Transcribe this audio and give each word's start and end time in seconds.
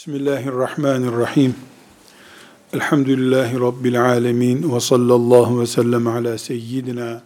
Bismillahirrahmanirrahim. 0.00 1.54
Elhamdülillahi 2.72 3.60
Rabbil 3.60 4.02
alemin 4.02 4.74
ve 4.74 4.80
sallallahu 4.80 5.60
ve 5.60 5.66
sellem 5.66 6.06
ala 6.06 6.38
seyyidina 6.38 7.22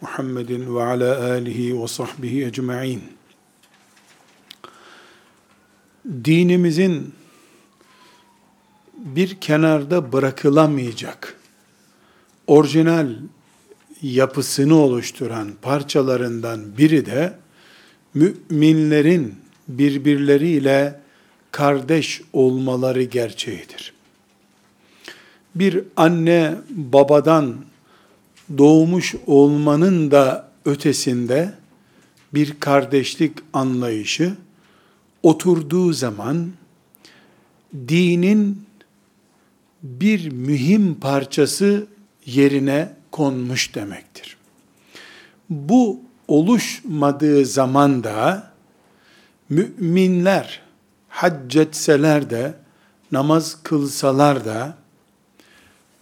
Muhammedin 0.00 0.76
ve 0.76 0.82
ala 0.82 1.30
alihi 1.30 1.82
ve 1.82 1.88
sahbihi 1.88 2.44
ecma'in. 2.44 3.02
Dinimizin 6.24 7.14
bir 8.94 9.40
kenarda 9.40 10.12
bırakılamayacak, 10.12 11.40
orijinal 12.46 13.08
yapısını 14.02 14.74
oluşturan 14.74 15.50
parçalarından 15.62 16.78
biri 16.78 17.06
de 17.06 17.38
müminlerin 18.14 19.34
birbirleriyle 19.68 21.03
kardeş 21.54 22.22
olmaları 22.32 23.02
gerçeğidir. 23.02 23.92
Bir 25.54 25.84
anne 25.96 26.54
babadan 26.70 27.56
doğmuş 28.58 29.14
olmanın 29.26 30.10
da 30.10 30.48
ötesinde 30.64 31.54
bir 32.34 32.60
kardeşlik 32.60 33.32
anlayışı 33.52 34.36
oturduğu 35.22 35.92
zaman 35.92 36.52
dinin 37.88 38.62
bir 39.82 40.32
mühim 40.32 40.94
parçası 40.94 41.86
yerine 42.26 42.92
konmuş 43.10 43.74
demektir. 43.74 44.36
Bu 45.50 46.00
oluşmadığı 46.28 47.46
zaman 47.46 48.04
da 48.04 48.50
müminler 49.48 50.63
hac 51.14 51.56
etseler 51.56 52.30
de, 52.30 52.54
namaz 53.12 53.56
kılsalar 53.62 54.44
da, 54.44 54.74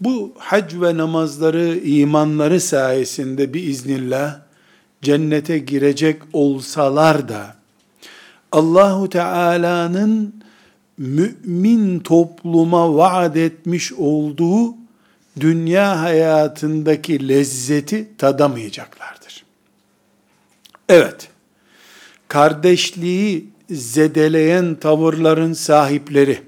bu 0.00 0.32
hac 0.38 0.74
ve 0.74 0.96
namazları, 0.96 1.78
imanları 1.78 2.60
sayesinde 2.60 3.54
bir 3.54 3.62
iznillah 3.62 4.40
cennete 5.02 5.58
girecek 5.58 6.22
olsalar 6.32 7.28
da, 7.28 7.56
Allahu 8.52 9.08
Teala'nın 9.08 10.42
mümin 10.98 12.00
topluma 12.00 12.96
vaat 12.96 13.36
etmiş 13.36 13.92
olduğu 13.92 14.74
dünya 15.40 16.00
hayatındaki 16.00 17.28
lezzeti 17.28 18.08
tadamayacaklardır. 18.18 19.44
Evet, 20.88 21.28
kardeşliği 22.28 23.51
zedeleyen 23.72 24.74
tavırların 24.74 25.52
sahipleri, 25.52 26.42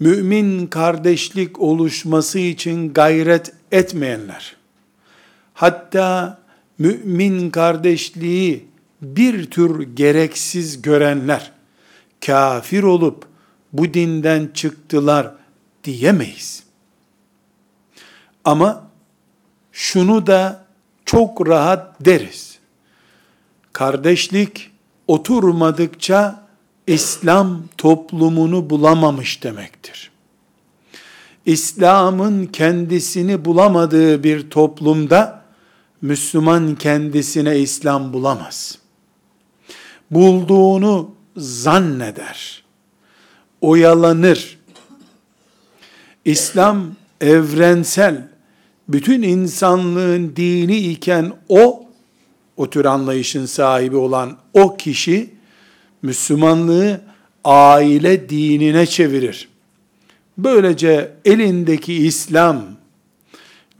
mümin 0.00 0.66
kardeşlik 0.66 1.60
oluşması 1.60 2.38
için 2.38 2.92
gayret 2.92 3.52
etmeyenler, 3.72 4.56
hatta 5.54 6.38
mümin 6.78 7.50
kardeşliği 7.50 8.66
bir 9.02 9.50
tür 9.50 9.82
gereksiz 9.82 10.82
görenler, 10.82 11.52
kafir 12.26 12.82
olup 12.82 13.26
bu 13.72 13.94
dinden 13.94 14.50
çıktılar 14.54 15.34
diyemeyiz. 15.84 16.62
Ama 18.44 18.90
şunu 19.72 20.26
da 20.26 20.64
çok 21.04 21.48
rahat 21.48 22.04
deriz. 22.04 22.58
Kardeşlik 23.72 24.71
oturmadıkça 25.06 26.42
İslam 26.86 27.62
toplumunu 27.78 28.70
bulamamış 28.70 29.42
demektir. 29.42 30.10
İslam'ın 31.46 32.46
kendisini 32.46 33.44
bulamadığı 33.44 34.24
bir 34.24 34.50
toplumda 34.50 35.42
Müslüman 36.02 36.74
kendisine 36.74 37.58
İslam 37.58 38.12
bulamaz. 38.12 38.78
Bulduğunu 40.10 41.10
zanneder. 41.36 42.62
Oyalanır. 43.60 44.58
İslam 46.24 46.86
evrensel, 47.20 48.28
bütün 48.88 49.22
insanlığın 49.22 50.36
dini 50.36 50.76
iken 50.76 51.32
o 51.48 51.81
o 52.62 52.70
tür 52.70 52.84
anlayışın 52.84 53.46
sahibi 53.46 53.96
olan 53.96 54.36
o 54.54 54.76
kişi 54.76 55.30
Müslümanlığı 56.02 57.00
aile 57.44 58.28
dinine 58.28 58.86
çevirir. 58.86 59.48
Böylece 60.38 61.12
elindeki 61.24 61.94
İslam 61.94 62.62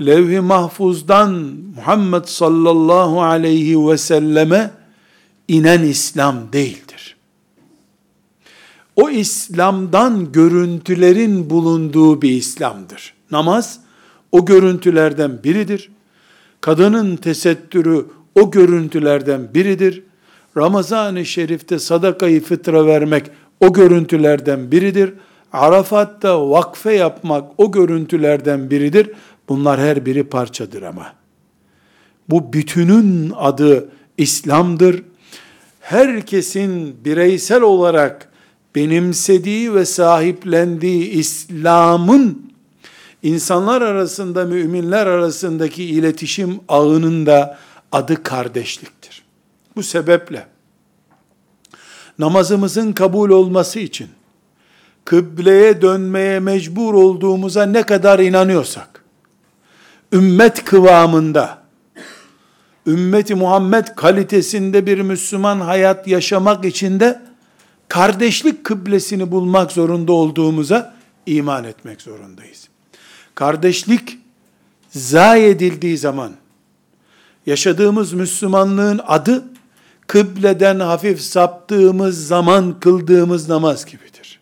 levh-i 0.01 0.41
mahfuzdan 0.41 1.33
Muhammed 1.77 2.25
sallallahu 2.25 3.23
aleyhi 3.23 3.89
ve 3.89 3.99
selleme 3.99 4.71
inen 5.49 5.83
İslam 5.83 6.53
değildir. 6.53 7.17
O 8.97 9.11
İslam'dan 9.11 10.33
görüntülerin 10.33 11.51
bulunduğu 11.51 12.23
bir 12.23 12.31
İslam'dır. 12.31 13.15
Namaz 13.31 13.81
o 14.33 14.45
görüntülerden 14.45 15.45
biridir. 15.45 15.91
Kadının 16.61 17.17
tesettürü 17.17 18.07
o 18.35 18.51
görüntülerden 18.51 19.55
biridir. 19.55 20.03
Ramazan-ı 20.57 21.25
Şerif'te 21.25 21.79
sadakayı 21.79 22.43
fıtra 22.43 22.87
vermek 22.87 23.31
o 23.61 23.73
görüntülerden 23.73 24.71
biridir. 24.71 25.15
Arafat'ta 25.53 26.51
vakfe 26.51 26.93
yapmak 26.93 27.51
o 27.59 27.73
görüntülerden 27.73 28.71
biridir. 28.71 29.11
Bunlar 29.49 29.81
her 29.81 30.07
biri 30.07 30.25
parçadır 30.25 30.83
ama. 30.83 31.13
Bu 32.29 32.53
bütünün 32.53 33.33
adı 33.37 33.89
İslam'dır. 34.19 35.03
Herkesin 35.81 36.97
bireysel 37.05 37.63
olarak 37.63 38.29
benimsediği 38.75 39.75
ve 39.75 39.85
sahiplendiği 39.85 41.11
İslam'ın 41.11 42.53
insanlar 43.23 43.83
arasında, 43.83 44.45
müminler 44.45 45.07
arasındaki 45.07 45.85
iletişim 45.85 46.61
ağının 46.69 47.27
da 47.27 47.59
adı 47.93 48.23
kardeşliktir. 48.23 49.23
Bu 49.77 49.83
sebeple 49.83 50.47
namazımızın 52.19 52.93
kabul 52.93 53.31
olması 53.31 53.79
için 53.79 54.09
kıbleye 55.05 55.83
dönmeye 55.83 56.41
mecbur 56.41 56.95
olduğumuza 56.95 57.67
ne 57.67 57.83
kadar 57.83 58.19
inanıyorsak, 58.19 59.05
ümmet 60.13 60.65
kıvamında, 60.65 61.63
ümmeti 62.87 63.35
Muhammed 63.35 63.87
kalitesinde 63.97 64.87
bir 64.87 65.01
Müslüman 65.01 65.61
hayat 65.61 66.09
yaşamak 66.09 66.65
için 66.65 67.01
de 67.01 67.23
kardeşlik 67.89 68.65
kıblesini 68.65 69.31
bulmak 69.31 69.73
zorunda 69.73 70.13
olduğumuza 70.13 70.95
iman 71.27 71.65
etmek 71.65 72.03
zorundayız. 72.03 72.69
Kardeşlik 73.35 74.19
zayi 74.91 75.47
edildiği 75.47 75.99
zaman, 75.99 76.33
yaşadığımız 77.47 78.13
Müslümanlığın 78.13 79.01
adı, 79.07 79.45
kıbleden 80.07 80.81
hafif 80.81 81.21
saptığımız 81.21 82.27
zaman 82.27 82.81
kıldığımız 82.81 83.49
namaz 83.49 83.85
gibidir. 83.85 84.41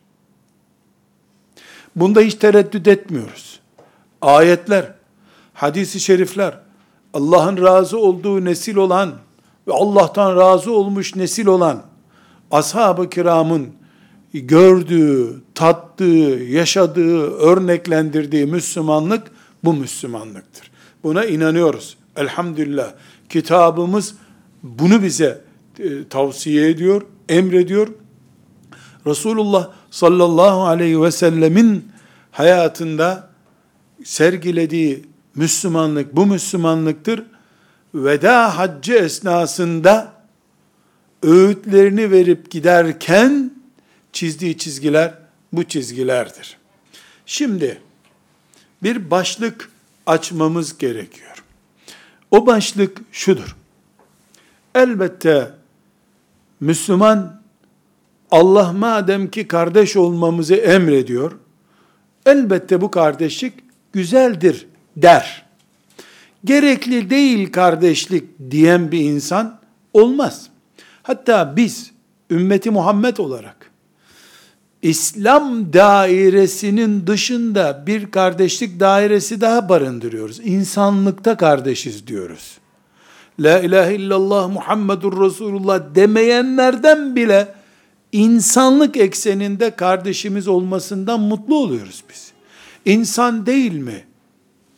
Bunda 1.97 2.21
hiç 2.21 2.35
tereddüt 2.35 2.89
etmiyoruz. 2.89 3.61
Ayetler, 4.23 4.95
hadisi 5.55 6.01
şerifler, 6.01 6.59
Allah'ın 7.15 7.63
razı 7.63 7.99
olduğu 7.99 8.45
nesil 8.45 8.77
olan 8.77 9.13
ve 9.69 9.73
Allah'tan 9.73 10.37
razı 10.37 10.73
olmuş 10.73 11.17
nesil 11.17 11.47
olan 11.47 11.83
ashab-ı 12.51 13.11
kiramın 13.11 13.69
gördüğü, 14.33 15.43
tattığı, 15.55 16.39
yaşadığı, 16.49 17.31
örneklendirdiği 17.31 18.47
Müslümanlık 18.47 19.31
bu 19.65 19.75
Müslümanlıktır. 19.75 20.71
Buna 21.05 21.25
inanıyoruz. 21.25 21.97
Elhamdülillah. 22.21 22.93
Kitabımız 23.29 24.15
bunu 24.63 25.03
bize 25.03 25.41
e, 25.79 26.09
tavsiye 26.09 26.71
ediyor, 26.71 27.03
emrediyor. 27.29 27.89
Resulullah 29.07 29.71
sallallahu 29.91 30.63
aleyhi 30.63 31.03
ve 31.03 31.11
sellemin 31.11 31.89
hayatında 32.31 33.31
sergilediği 34.05 35.05
Müslümanlık 35.35 36.17
bu 36.17 36.27
Müslümanlıktır. 36.27 37.23
Veda 37.95 38.59
haccı 38.59 38.93
esnasında 38.93 40.13
öğütlerini 41.23 42.11
verip 42.11 42.51
giderken 42.51 43.51
çizdiği 44.13 44.59
çizgiler 44.59 45.15
bu 45.53 45.65
çizgilerdir. 45.65 46.57
Şimdi 47.27 47.81
bir 48.83 49.11
başlık 49.11 49.71
açmamız 50.07 50.79
gerekiyor. 50.79 51.30
O 52.31 52.47
başlık 52.47 52.99
şudur. 53.13 53.57
Elbette 54.75 55.51
Müslüman 56.61 57.41
Allah 58.31 58.73
madem 58.73 59.31
ki 59.31 59.49
kardeş 59.49 59.97
olmamızı 59.97 60.55
emrediyor, 60.55 61.33
elbette 62.27 62.81
bu 62.81 62.91
kardeşlik 62.91 63.55
güzeldir 63.93 64.67
der. 64.97 65.47
Gerekli 66.45 67.11
değil 67.11 67.53
kardeşlik 67.53 68.25
diyen 68.51 68.93
bir 68.93 69.01
insan 69.01 69.61
olmaz. 69.93 70.49
Hatta 71.03 71.57
biz 71.57 71.93
ümmeti 72.31 72.71
Muhammed 72.71 73.17
olarak 73.17 73.60
İslam 74.83 75.73
dairesinin 75.73 77.07
dışında 77.07 77.85
bir 77.87 78.11
kardeşlik 78.11 78.81
dairesi 78.81 79.41
daha 79.41 79.69
barındırıyoruz. 79.69 80.41
İnsanlıkta 80.45 81.37
kardeşiz 81.37 82.07
diyoruz. 82.07 82.59
La 83.41 83.61
ilahe 83.61 83.95
illallah 83.95 84.49
Muhammedur 84.53 85.25
Resulullah 85.25 85.95
demeyenlerden 85.95 87.17
bile 87.17 87.55
insanlık 88.13 88.97
ekseninde 88.97 89.71
kardeşimiz 89.71 90.49
olmasından 90.49 91.21
mutlu 91.21 91.57
oluyoruz 91.57 92.05
biz. 92.11 92.33
İnsan 92.85 93.47
değil 93.47 93.73
mi 93.73 94.05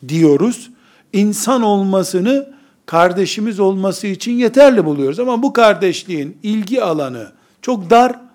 diyoruz. 0.07 0.69
İnsan 1.13 1.61
olmasını 1.61 2.53
kardeşimiz 2.85 3.59
olması 3.59 4.07
için 4.07 4.31
yeterli 4.31 4.85
buluyoruz. 4.85 5.19
Ama 5.19 5.43
bu 5.43 5.53
kardeşliğin 5.53 6.37
ilgi 6.43 6.83
alanı 6.83 7.31
çok 7.61 7.89
dar. 7.89 8.32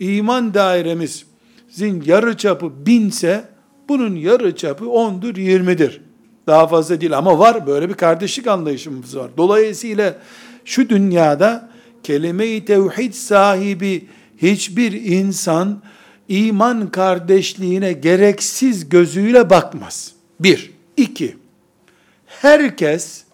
İman 0.00 0.54
dairemizin 0.54 2.02
yarı 2.06 2.36
çapı 2.36 2.86
binse 2.86 3.44
bunun 3.88 4.16
yarı 4.16 4.56
çapı 4.56 4.90
ondur, 4.90 5.36
yirmidir. 5.36 6.00
Daha 6.46 6.66
fazla 6.66 7.00
değil 7.00 7.18
ama 7.18 7.38
var 7.38 7.66
böyle 7.66 7.88
bir 7.88 7.94
kardeşlik 7.94 8.46
anlayışımız 8.46 9.16
var. 9.16 9.30
Dolayısıyla 9.36 10.16
şu 10.64 10.88
dünyada 10.88 11.68
kelime-i 12.02 12.64
tevhid 12.64 13.12
sahibi 13.12 14.06
hiçbir 14.42 14.92
insan 14.92 15.82
iman 16.28 16.90
kardeşliğine 16.90 17.92
gereksiz 17.92 18.88
gözüyle 18.88 19.50
bakmaz. 19.50 20.12
Bir. 20.40 20.72
iki. 20.96 21.36
Herkes 22.26 23.24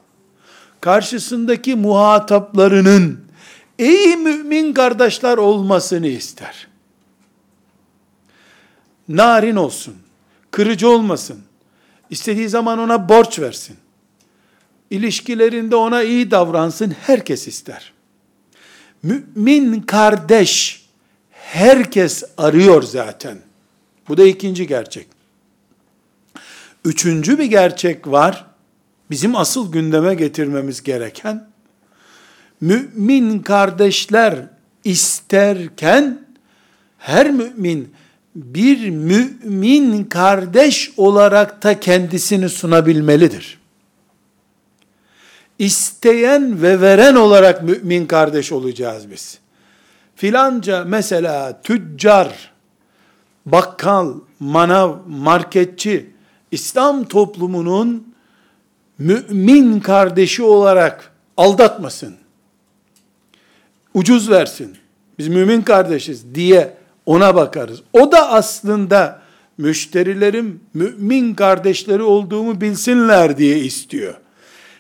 karşısındaki 0.80 1.74
muhataplarının 1.74 3.27
iyi 3.78 4.16
mümin 4.16 4.72
kardeşler 4.72 5.38
olmasını 5.38 6.06
ister. 6.06 6.68
Narin 9.08 9.56
olsun, 9.56 9.94
kırıcı 10.50 10.88
olmasın, 10.88 11.40
istediği 12.10 12.48
zaman 12.48 12.78
ona 12.78 13.08
borç 13.08 13.38
versin, 13.38 13.76
ilişkilerinde 14.90 15.76
ona 15.76 16.02
iyi 16.02 16.30
davransın, 16.30 16.90
herkes 16.90 17.48
ister. 17.48 17.92
Mümin 19.02 19.80
kardeş, 19.80 20.84
herkes 21.30 22.24
arıyor 22.38 22.82
zaten. 22.82 23.38
Bu 24.08 24.16
da 24.16 24.24
ikinci 24.24 24.66
gerçek. 24.66 25.06
Üçüncü 26.84 27.38
bir 27.38 27.44
gerçek 27.44 28.06
var. 28.06 28.46
Bizim 29.10 29.36
asıl 29.36 29.72
gündeme 29.72 30.14
getirmemiz 30.14 30.82
gereken 30.82 31.48
mümin 32.60 33.38
kardeşler 33.38 34.34
isterken 34.84 36.18
her 36.98 37.30
mümin 37.30 37.94
bir 38.34 38.90
mümin 38.90 40.04
kardeş 40.04 40.92
olarak 40.96 41.62
da 41.62 41.80
kendisini 41.80 42.48
sunabilmelidir. 42.48 43.58
İsteyen 45.58 46.62
ve 46.62 46.80
veren 46.80 47.14
olarak 47.14 47.62
mümin 47.62 48.06
kardeş 48.06 48.52
olacağız 48.52 49.10
biz 49.10 49.38
filanca 50.18 50.84
mesela 50.84 51.62
tüccar, 51.62 52.50
bakkal, 53.46 54.14
manav, 54.40 54.96
marketçi, 55.06 56.10
İslam 56.50 57.04
toplumunun 57.04 58.14
mümin 58.98 59.80
kardeşi 59.80 60.42
olarak 60.42 61.12
aldatmasın. 61.36 62.17
Ucuz 63.94 64.30
versin. 64.30 64.76
Biz 65.18 65.28
mümin 65.28 65.62
kardeşiz 65.62 66.34
diye 66.34 66.74
ona 67.06 67.34
bakarız. 67.34 67.82
O 67.92 68.12
da 68.12 68.30
aslında 68.30 69.22
müşterilerim 69.58 70.60
mümin 70.74 71.34
kardeşleri 71.34 72.02
olduğumu 72.02 72.60
bilsinler 72.60 73.38
diye 73.38 73.58
istiyor. 73.58 74.14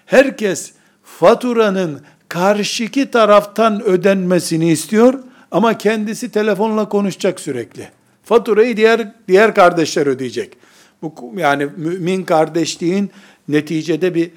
Herkes 0.06 0.72
faturanın 1.02 2.00
karşıki 2.28 3.10
taraftan 3.10 3.82
ödenmesini 3.82 4.70
istiyor 4.70 5.14
ama 5.50 5.78
kendisi 5.78 6.30
telefonla 6.30 6.88
konuşacak 6.88 7.40
sürekli. 7.40 7.88
Faturayı 8.24 8.76
diğer 8.76 9.12
diğer 9.28 9.54
kardeşler 9.54 10.06
ödeyecek. 10.06 10.56
Bu 11.02 11.14
yani 11.36 11.68
mümin 11.76 12.24
kardeşliğin 12.24 13.10
neticede 13.48 14.14
bir 14.14 14.30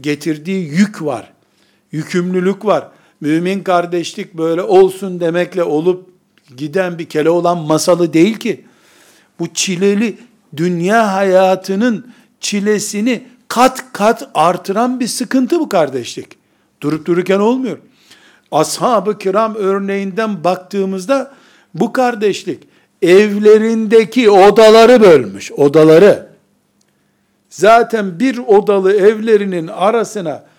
getirdiği 0.00 0.68
yük 0.68 1.02
var. 1.02 1.32
Yükümlülük 1.92 2.64
var. 2.64 2.88
Mümin 3.22 3.62
kardeşlik 3.62 4.34
böyle 4.34 4.62
olsun 4.62 5.20
demekle 5.20 5.62
olup 5.62 6.10
giden 6.56 6.98
bir 6.98 7.04
kele 7.04 7.30
olan 7.30 7.58
masalı 7.58 8.12
değil 8.12 8.36
ki. 8.36 8.64
Bu 9.38 9.48
çileli 9.54 10.18
dünya 10.56 11.14
hayatının 11.14 12.12
çilesini 12.40 13.22
kat 13.48 13.92
kat 13.92 14.30
artıran 14.34 15.00
bir 15.00 15.06
sıkıntı 15.06 15.60
bu 15.60 15.68
kardeşlik. 15.68 16.26
Durup 16.80 17.06
dururken 17.06 17.38
olmuyor. 17.38 17.78
Ashab-ı 18.52 19.18
kiram 19.18 19.54
örneğinden 19.54 20.44
baktığımızda 20.44 21.34
bu 21.74 21.92
kardeşlik 21.92 22.62
evlerindeki 23.02 24.30
odaları 24.30 25.00
bölmüş. 25.00 25.52
Odaları. 25.52 26.28
Zaten 27.50 28.20
bir 28.20 28.38
odalı 28.38 28.92
evlerinin 28.92 29.66
arasına 29.66 30.51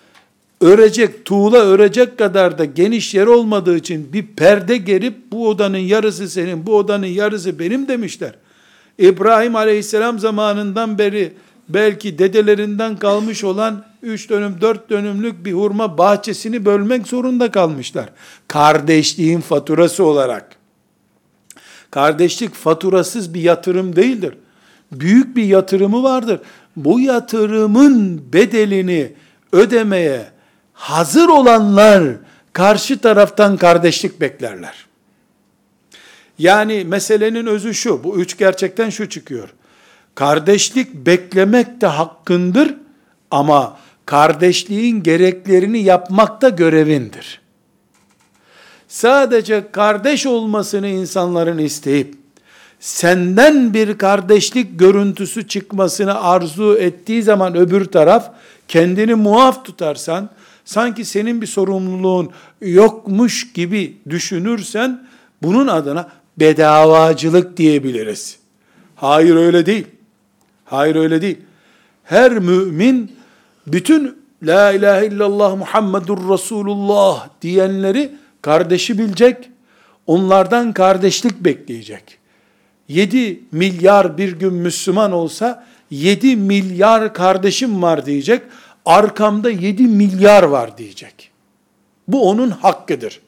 örecek, 0.64 1.24
tuğla 1.24 1.58
örecek 1.58 2.18
kadar 2.18 2.58
da 2.58 2.64
geniş 2.64 3.14
yer 3.14 3.26
olmadığı 3.26 3.76
için 3.76 4.12
bir 4.12 4.26
perde 4.26 4.76
gerip 4.76 5.32
bu 5.32 5.48
odanın 5.48 5.78
yarısı 5.78 6.28
senin, 6.28 6.66
bu 6.66 6.76
odanın 6.76 7.06
yarısı 7.06 7.58
benim 7.58 7.88
demişler. 7.88 8.34
İbrahim 8.98 9.56
aleyhisselam 9.56 10.18
zamanından 10.18 10.98
beri 10.98 11.32
belki 11.68 12.18
dedelerinden 12.18 12.96
kalmış 12.96 13.44
olan 13.44 13.84
3 14.02 14.30
dönüm 14.30 14.60
4 14.60 14.90
dönümlük 14.90 15.44
bir 15.44 15.52
hurma 15.52 15.98
bahçesini 15.98 16.64
bölmek 16.64 17.06
zorunda 17.06 17.50
kalmışlar. 17.50 18.08
Kardeşliğin 18.48 19.40
faturası 19.40 20.04
olarak. 20.04 20.56
Kardeşlik 21.90 22.54
faturasız 22.54 23.34
bir 23.34 23.40
yatırım 23.40 23.96
değildir. 23.96 24.34
Büyük 24.92 25.36
bir 25.36 25.44
yatırımı 25.44 26.02
vardır. 26.02 26.40
Bu 26.76 27.00
yatırımın 27.00 28.22
bedelini 28.32 29.12
ödemeye 29.52 30.33
hazır 30.74 31.28
olanlar 31.28 32.02
karşı 32.52 32.98
taraftan 32.98 33.56
kardeşlik 33.56 34.20
beklerler. 34.20 34.86
Yani 36.38 36.84
meselenin 36.84 37.46
özü 37.46 37.74
şu, 37.74 38.04
bu 38.04 38.16
üç 38.16 38.38
gerçekten 38.38 38.90
şu 38.90 39.08
çıkıyor. 39.08 39.48
Kardeşlik 40.14 40.94
beklemek 40.94 41.80
de 41.80 41.86
hakkındır 41.86 42.74
ama 43.30 43.76
kardeşliğin 44.06 45.02
gereklerini 45.02 45.82
yapmak 45.82 46.42
da 46.42 46.48
görevindir. 46.48 47.40
Sadece 48.88 49.64
kardeş 49.72 50.26
olmasını 50.26 50.88
insanların 50.88 51.58
isteyip 51.58 52.14
senden 52.80 53.74
bir 53.74 53.98
kardeşlik 53.98 54.78
görüntüsü 54.78 55.48
çıkmasını 55.48 56.20
arzu 56.22 56.76
ettiği 56.76 57.22
zaman 57.22 57.56
öbür 57.56 57.84
taraf 57.84 58.30
kendini 58.68 59.14
muaf 59.14 59.64
tutarsan 59.64 60.30
sanki 60.64 61.04
senin 61.04 61.42
bir 61.42 61.46
sorumluluğun 61.46 62.30
yokmuş 62.60 63.52
gibi 63.52 63.96
düşünürsen 64.10 65.06
bunun 65.42 65.66
adına 65.66 66.08
bedavacılık 66.36 67.56
diyebiliriz. 67.56 68.38
Hayır 68.96 69.36
öyle 69.36 69.66
değil. 69.66 69.86
Hayır 70.64 70.96
öyle 70.96 71.22
değil. 71.22 71.38
Her 72.04 72.32
mümin 72.32 73.12
bütün 73.66 74.24
La 74.42 74.72
ilahe 74.72 75.06
illallah 75.06 75.56
Muhammedur 75.56 76.32
Resulullah 76.32 77.28
diyenleri 77.42 78.12
kardeşi 78.42 78.98
bilecek, 78.98 79.50
onlardan 80.06 80.72
kardeşlik 80.72 81.40
bekleyecek. 81.40 82.18
7 82.88 83.40
milyar 83.52 84.18
bir 84.18 84.32
gün 84.32 84.52
Müslüman 84.54 85.12
olsa 85.12 85.66
7 85.90 86.36
milyar 86.36 87.14
kardeşim 87.14 87.82
var 87.82 88.06
diyecek. 88.06 88.42
Arkamda 88.84 89.50
7 89.50 89.82
milyar 89.82 90.42
var 90.42 90.78
diyecek. 90.78 91.30
Bu 92.08 92.30
onun 92.30 92.50
hakkıdır. 92.50 93.20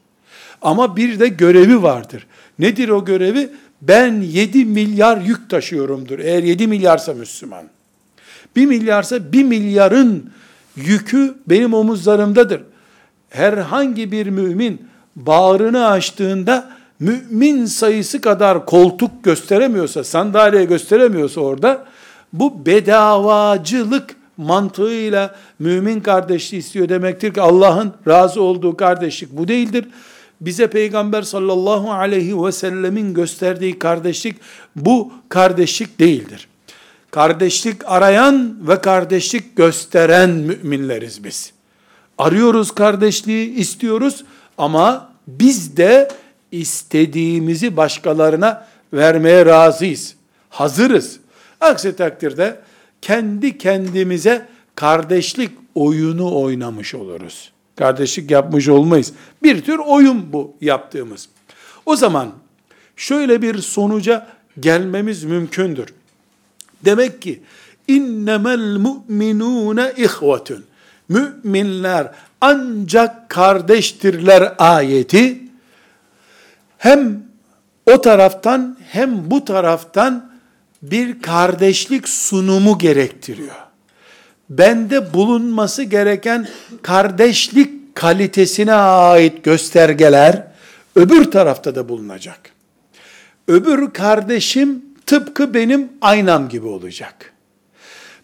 Ama 0.61 0.97
bir 0.97 1.19
de 1.19 1.27
görevi 1.27 1.83
vardır. 1.83 2.27
Nedir 2.59 2.89
o 2.89 3.05
görevi? 3.05 3.49
Ben 3.81 4.21
7 4.21 4.65
milyar 4.65 5.17
yük 5.17 5.49
taşıyorumdur. 5.49 6.19
Eğer 6.19 6.43
7 6.43 6.67
milyarsa 6.67 7.13
Müslüman. 7.13 7.63
1 8.55 8.65
milyarsa 8.65 9.31
1 9.31 9.43
milyarın 9.43 10.31
yükü 10.75 11.35
benim 11.47 11.73
omuzlarımdadır. 11.73 12.61
Herhangi 13.29 14.11
bir 14.11 14.27
mümin 14.27 14.87
bağrını 15.15 15.87
açtığında 15.87 16.69
mümin 16.99 17.65
sayısı 17.65 18.21
kadar 18.21 18.65
koltuk 18.65 19.23
gösteremiyorsa, 19.23 20.03
sandalye 20.03 20.65
gösteremiyorsa 20.65 21.41
orada, 21.41 21.85
bu 22.33 22.65
bedavacılık 22.65 24.15
mantığıyla 24.37 25.35
mümin 25.59 25.99
kardeşliği 25.99 26.59
istiyor 26.59 26.89
demektir 26.89 27.33
ki 27.33 27.41
Allah'ın 27.41 27.93
razı 28.07 28.41
olduğu 28.41 28.77
kardeşlik 28.77 29.31
bu 29.31 29.47
değildir. 29.47 29.85
Bize 30.41 30.67
Peygamber 30.67 31.21
sallallahu 31.21 31.91
aleyhi 31.91 32.43
ve 32.43 32.51
sellemin 32.51 33.13
gösterdiği 33.13 33.79
kardeşlik 33.79 34.35
bu 34.75 35.13
kardeşlik 35.29 35.99
değildir. 35.99 36.47
Kardeşlik 37.11 37.81
arayan 37.85 38.57
ve 38.67 38.81
kardeşlik 38.81 39.55
gösteren 39.55 40.29
müminleriz 40.29 41.23
biz. 41.23 41.53
Arıyoruz 42.17 42.71
kardeşliği, 42.71 43.55
istiyoruz 43.55 44.25
ama 44.57 45.09
biz 45.27 45.77
de 45.77 46.07
istediğimizi 46.51 47.77
başkalarına 47.77 48.67
vermeye 48.93 49.45
razıyız. 49.45 50.15
Hazırız. 50.49 51.19
Aksi 51.61 51.95
takdirde 51.95 52.59
kendi 53.01 53.57
kendimize 53.57 54.47
kardeşlik 54.75 55.51
oyunu 55.75 56.41
oynamış 56.41 56.95
oluruz. 56.95 57.51
Kardeşlik 57.75 58.31
yapmış 58.31 58.67
olmayız. 58.67 59.13
Bir 59.43 59.61
tür 59.61 59.77
oyun 59.77 60.33
bu 60.33 60.55
yaptığımız. 60.61 61.29
O 61.85 61.95
zaman 61.95 62.31
şöyle 62.95 63.41
bir 63.41 63.57
sonuca 63.57 64.27
gelmemiz 64.59 65.23
mümkündür. 65.23 65.93
Demek 66.85 67.21
ki 67.21 67.41
innemel 67.87 68.77
mu'minune 68.77 69.93
ihvetun. 69.97 70.65
Müminler 71.09 72.11
ancak 72.41 73.29
kardeştirler 73.29 74.53
ayeti 74.57 75.39
hem 76.77 77.23
o 77.85 78.01
taraftan 78.01 78.77
hem 78.89 79.31
bu 79.31 79.45
taraftan 79.45 80.31
bir 80.81 81.21
kardeşlik 81.21 82.09
sunumu 82.09 82.77
gerektiriyor. 82.77 83.55
Bende 84.49 85.13
bulunması 85.13 85.83
gereken 85.83 86.47
kardeşlik 86.81 87.95
kalitesine 87.95 88.73
ait 88.73 89.43
göstergeler 89.43 90.47
öbür 90.95 91.31
tarafta 91.31 91.75
da 91.75 91.89
bulunacak. 91.89 92.39
Öbür 93.47 93.91
kardeşim 93.91 94.85
tıpkı 95.05 95.53
benim 95.53 95.89
aynam 96.01 96.49
gibi 96.49 96.67
olacak. 96.67 97.33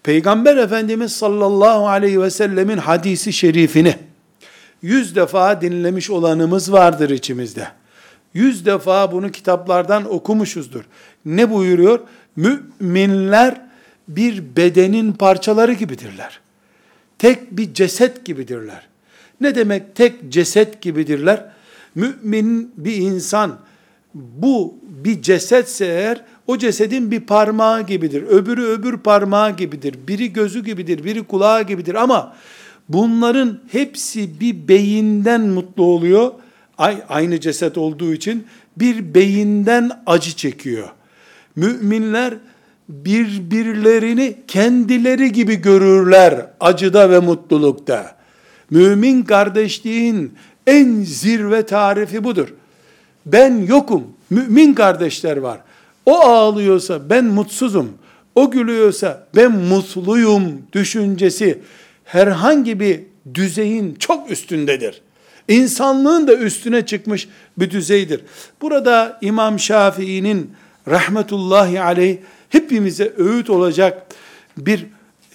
Peygamber 0.03 0.57
Efendimiz 0.57 1.11
sallallahu 1.11 1.87
aleyhi 1.87 2.21
ve 2.21 2.29
sellemin 2.29 2.77
hadisi 2.77 3.33
şerifini 3.33 3.95
yüz 4.81 5.15
defa 5.15 5.61
dinlemiş 5.61 6.09
olanımız 6.09 6.71
vardır 6.71 7.09
içimizde. 7.09 7.67
Yüz 8.33 8.65
defa 8.65 9.11
bunu 9.11 9.31
kitaplardan 9.31 10.13
okumuşuzdur. 10.13 10.83
Ne 11.25 11.51
buyuruyor? 11.51 11.99
Müminler 12.35 13.61
bir 14.07 14.55
bedenin 14.55 15.13
parçaları 15.13 15.73
gibidirler. 15.73 16.39
Tek 17.19 17.57
bir 17.57 17.73
ceset 17.73 18.25
gibidirler. 18.25 18.87
Ne 19.41 19.55
demek 19.55 19.95
tek 19.95 20.31
ceset 20.31 20.81
gibidirler? 20.81 21.45
Mümin 21.95 22.71
bir 22.77 22.95
insan 22.95 23.59
bu 24.13 24.75
bir 24.83 25.21
cesetse 25.21 25.85
eğer 25.85 26.21
o 26.47 26.57
cesedin 26.57 27.11
bir 27.11 27.19
parmağı 27.19 27.81
gibidir. 27.81 28.23
Öbürü 28.23 28.63
öbür 28.63 28.97
parmağı 28.97 29.57
gibidir. 29.57 29.95
Biri 30.07 30.33
gözü 30.33 30.63
gibidir, 30.63 31.03
biri 31.03 31.23
kulağı 31.23 31.63
gibidir 31.63 31.95
ama 31.95 32.35
bunların 32.89 33.59
hepsi 33.71 34.39
bir 34.39 34.67
beyinden 34.67 35.41
mutlu 35.41 35.83
oluyor. 35.83 36.31
Aynı 37.09 37.39
ceset 37.39 37.77
olduğu 37.77 38.13
için 38.13 38.47
bir 38.77 39.13
beyinden 39.13 39.91
acı 40.05 40.35
çekiyor. 40.35 40.89
Müminler 41.55 42.33
birbirlerini 42.89 44.35
kendileri 44.47 45.31
gibi 45.31 45.55
görürler 45.55 46.45
acıda 46.59 47.09
ve 47.09 47.19
mutlulukta. 47.19 48.15
Mümin 48.69 49.21
kardeşliğin 49.21 50.33
en 50.67 51.01
zirve 51.01 51.65
tarifi 51.65 52.23
budur. 52.23 52.53
Ben 53.25 53.65
yokum, 53.65 54.03
mümin 54.29 54.73
kardeşler 54.73 55.37
var. 55.37 55.59
O 56.05 56.19
ağlıyorsa 56.19 57.09
ben 57.09 57.25
mutsuzum, 57.25 57.89
o 58.35 58.51
gülüyorsa 58.51 59.27
ben 59.35 59.51
mutluyum 59.51 60.61
düşüncesi 60.73 61.59
herhangi 62.03 62.79
bir 62.79 62.99
düzeyin 63.33 63.95
çok 63.99 64.31
üstündedir. 64.31 65.01
İnsanlığın 65.47 66.27
da 66.27 66.35
üstüne 66.35 66.85
çıkmış 66.85 67.27
bir 67.57 67.71
düzeydir. 67.71 68.21
Burada 68.61 69.17
İmam 69.21 69.59
Şafii'nin 69.59 70.51
rahmetullahi 70.87 71.81
aleyh 71.81 72.17
hepimize 72.49 73.13
öğüt 73.17 73.49
olacak 73.49 74.07
bir 74.57 74.85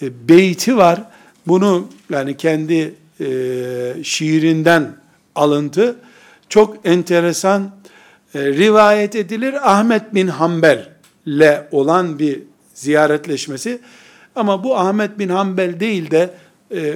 e, 0.02 0.28
beyti 0.28 0.76
var. 0.76 1.02
Bunu 1.46 1.88
yani 2.10 2.36
kendi 2.36 2.94
e, 3.20 3.26
şiirinden 4.02 4.96
alıntı. 5.34 5.96
Çok 6.48 6.76
enteresan 6.84 7.70
e, 8.34 8.46
rivayet 8.46 9.16
edilir. 9.16 9.72
Ahmet 9.72 10.14
bin 10.14 10.28
Hanbel 10.28 10.88
ile 11.26 11.68
olan 11.70 12.18
bir 12.18 12.42
ziyaretleşmesi. 12.74 13.80
Ama 14.36 14.64
bu 14.64 14.76
Ahmet 14.76 15.18
bin 15.18 15.28
Hanbel 15.28 15.80
değil 15.80 16.10
de 16.10 16.30
e, 16.74 16.94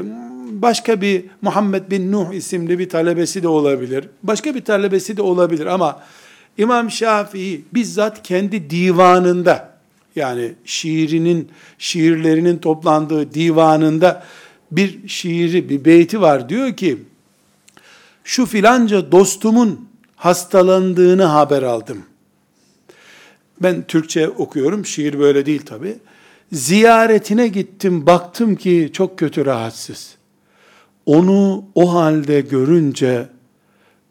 başka 0.50 1.00
bir 1.00 1.24
Muhammed 1.42 1.90
bin 1.90 2.12
Nuh 2.12 2.32
isimli 2.32 2.78
bir 2.78 2.88
talebesi 2.88 3.42
de 3.42 3.48
olabilir. 3.48 4.08
Başka 4.22 4.54
bir 4.54 4.64
talebesi 4.64 5.16
de 5.16 5.22
olabilir 5.22 5.66
ama 5.66 6.02
İmam 6.58 6.90
Şafii 6.90 7.64
bizzat 7.74 8.22
kendi 8.22 8.70
divanında 8.70 9.72
yani 10.16 10.52
şiirinin 10.64 11.48
şiirlerinin 11.78 12.58
toplandığı 12.58 13.34
divanında 13.34 14.24
bir 14.72 15.08
şiiri, 15.08 15.68
bir 15.68 15.84
beyti 15.84 16.20
var. 16.20 16.48
Diyor 16.48 16.76
ki 16.76 16.98
şu 18.24 18.46
filanca 18.46 19.12
dostumun 19.12 19.88
hastalandığını 20.16 21.24
haber 21.24 21.62
aldım. 21.62 22.02
Ben 23.62 23.82
Türkçe 23.82 24.28
okuyorum, 24.28 24.86
şiir 24.86 25.18
böyle 25.18 25.46
değil 25.46 25.62
tabi. 25.66 25.98
Ziyaretine 26.52 27.48
gittim, 27.48 28.06
baktım 28.06 28.56
ki 28.56 28.90
çok 28.92 29.18
kötü 29.18 29.46
rahatsız. 29.46 30.14
Onu 31.06 31.64
o 31.74 31.94
halde 31.94 32.40
görünce 32.40 33.26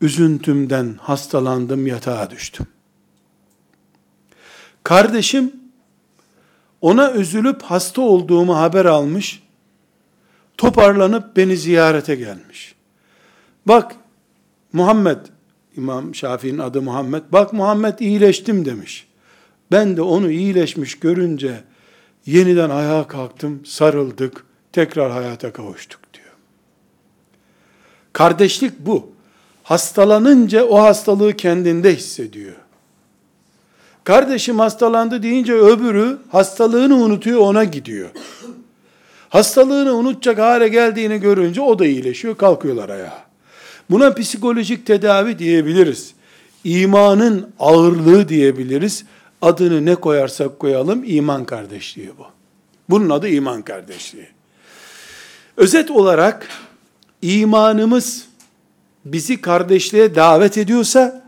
üzüntümden 0.02 0.96
hastalandım, 1.02 1.88
yatağa 1.88 2.30
düştüm. 2.30 2.68
Kardeşim 4.84 5.54
ona 6.82 7.12
üzülüp 7.12 7.62
hasta 7.62 8.02
olduğumu 8.02 8.58
haber 8.58 8.86
almış, 8.86 9.44
toparlanıp 10.58 11.38
beni 11.38 11.58
ziyarete 11.58 12.16
gelmiş. 12.16 12.76
Bak 13.66 13.96
Muhammed, 14.74 15.18
İmam 15.78 16.16
Şafii'nin 16.16 16.60
adı 16.60 16.82
Muhammed, 16.82 17.24
bak 17.32 17.54
Muhammed 17.54 18.00
iyileştim 18.00 18.66
demiş. 18.66 19.08
Ben 19.72 19.98
de 19.98 20.02
onu 20.02 20.32
iyileşmiş 20.32 21.00
görünce 21.00 21.64
yeniden 22.26 22.70
ayağa 22.70 23.08
kalktım, 23.08 23.66
sarıldık, 23.66 24.46
tekrar 24.72 25.12
hayata 25.12 25.54
kavuştuk 25.54 26.14
diyor. 26.14 26.34
Kardeşlik 28.14 28.80
bu. 28.80 29.12
Hastalanınca 29.64 30.66
o 30.66 30.82
hastalığı 30.82 31.34
kendinde 31.34 31.96
hissediyor. 31.96 32.56
Kardeşim 34.04 34.60
hastalandı 34.60 35.24
deyince 35.24 35.54
öbürü 35.54 36.18
hastalığını 36.32 36.96
unutuyor 36.96 37.40
ona 37.40 37.64
gidiyor. 37.64 38.10
Hastalığını 39.30 39.94
unutacak 39.94 40.40
hale 40.40 40.68
geldiğini 40.68 41.20
görünce 41.20 41.62
o 41.62 41.80
da 41.80 41.86
iyileşiyor 41.86 42.38
kalkıyorlar 42.38 42.90
ayağa. 42.90 43.26
Buna 43.90 44.14
psikolojik 44.14 44.86
tedavi 44.86 45.40
diyebiliriz. 45.40 46.14
İmanın 46.64 47.52
ağırlığı 47.60 48.30
diyebiliriz. 48.30 49.06
Adını 49.42 49.86
ne 49.86 49.96
koyarsak 49.96 50.60
koyalım 50.60 51.04
iman 51.06 51.46
kardeşliği 51.46 52.12
bu. 52.18 52.26
Bunun 52.90 53.10
adı 53.10 53.28
iman 53.28 53.62
kardeşliği. 53.62 54.28
Özet 55.58 55.92
olarak 55.92 56.48
imanımız 57.22 58.26
bizi 59.06 59.42
kardeşliğe 59.42 60.16
davet 60.16 60.58
ediyorsa 60.58 61.24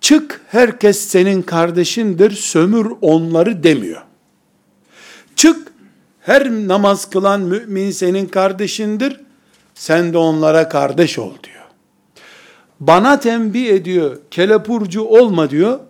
çık 0.00 0.40
herkes 0.48 1.00
senin 1.00 1.42
kardeşindir 1.42 2.30
sömür 2.30 2.92
onları 3.00 3.62
demiyor. 3.62 4.02
Çık 5.36 5.72
her 6.20 6.50
namaz 6.50 7.10
kılan 7.10 7.40
mümin 7.40 7.90
senin 7.90 8.26
kardeşindir 8.26 9.20
sen 9.74 10.12
de 10.12 10.18
onlara 10.18 10.68
kardeş 10.68 11.18
ol 11.18 11.32
diyor. 11.44 11.64
Bana 12.80 13.20
tembih 13.20 13.68
ediyor 13.68 14.18
kelepurcu 14.30 15.02
olma 15.02 15.50
diyor. 15.50 15.80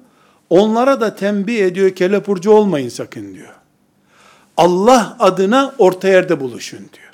Onlara 0.50 1.00
da 1.00 1.16
tembih 1.16 1.58
ediyor 1.58 1.90
kelepurcu 1.90 2.50
olmayın 2.50 2.88
sakın 2.88 3.34
diyor. 3.34 3.54
Allah 4.56 5.16
adına 5.18 5.74
orta 5.78 6.08
yerde 6.08 6.40
buluşun 6.40 6.78
diyor. 6.78 7.05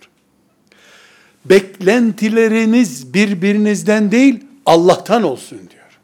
Beklentileriniz 1.44 3.14
birbirinizden 3.14 4.10
değil 4.10 4.40
Allah'tan 4.66 5.22
olsun 5.22 5.58
diyor. 5.58 5.98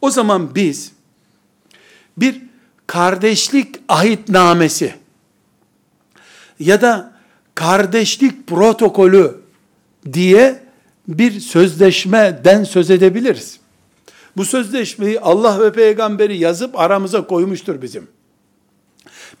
O 0.00 0.10
zaman 0.10 0.54
biz 0.54 0.92
bir 2.16 2.42
kardeşlik 2.86 3.80
ahitnamesi 3.88 4.94
ya 6.58 6.82
da 6.82 7.12
kardeşlik 7.54 8.46
protokolü 8.46 9.40
diye 10.12 10.64
bir 11.08 11.40
sözleşmeden 11.40 12.64
söz 12.64 12.90
edebiliriz. 12.90 13.60
Bu 14.36 14.44
sözleşmeyi 14.44 15.20
Allah 15.20 15.60
ve 15.60 15.72
peygamberi 15.72 16.38
yazıp 16.38 16.78
aramıza 16.78 17.26
koymuştur 17.26 17.82
bizim. 17.82 18.08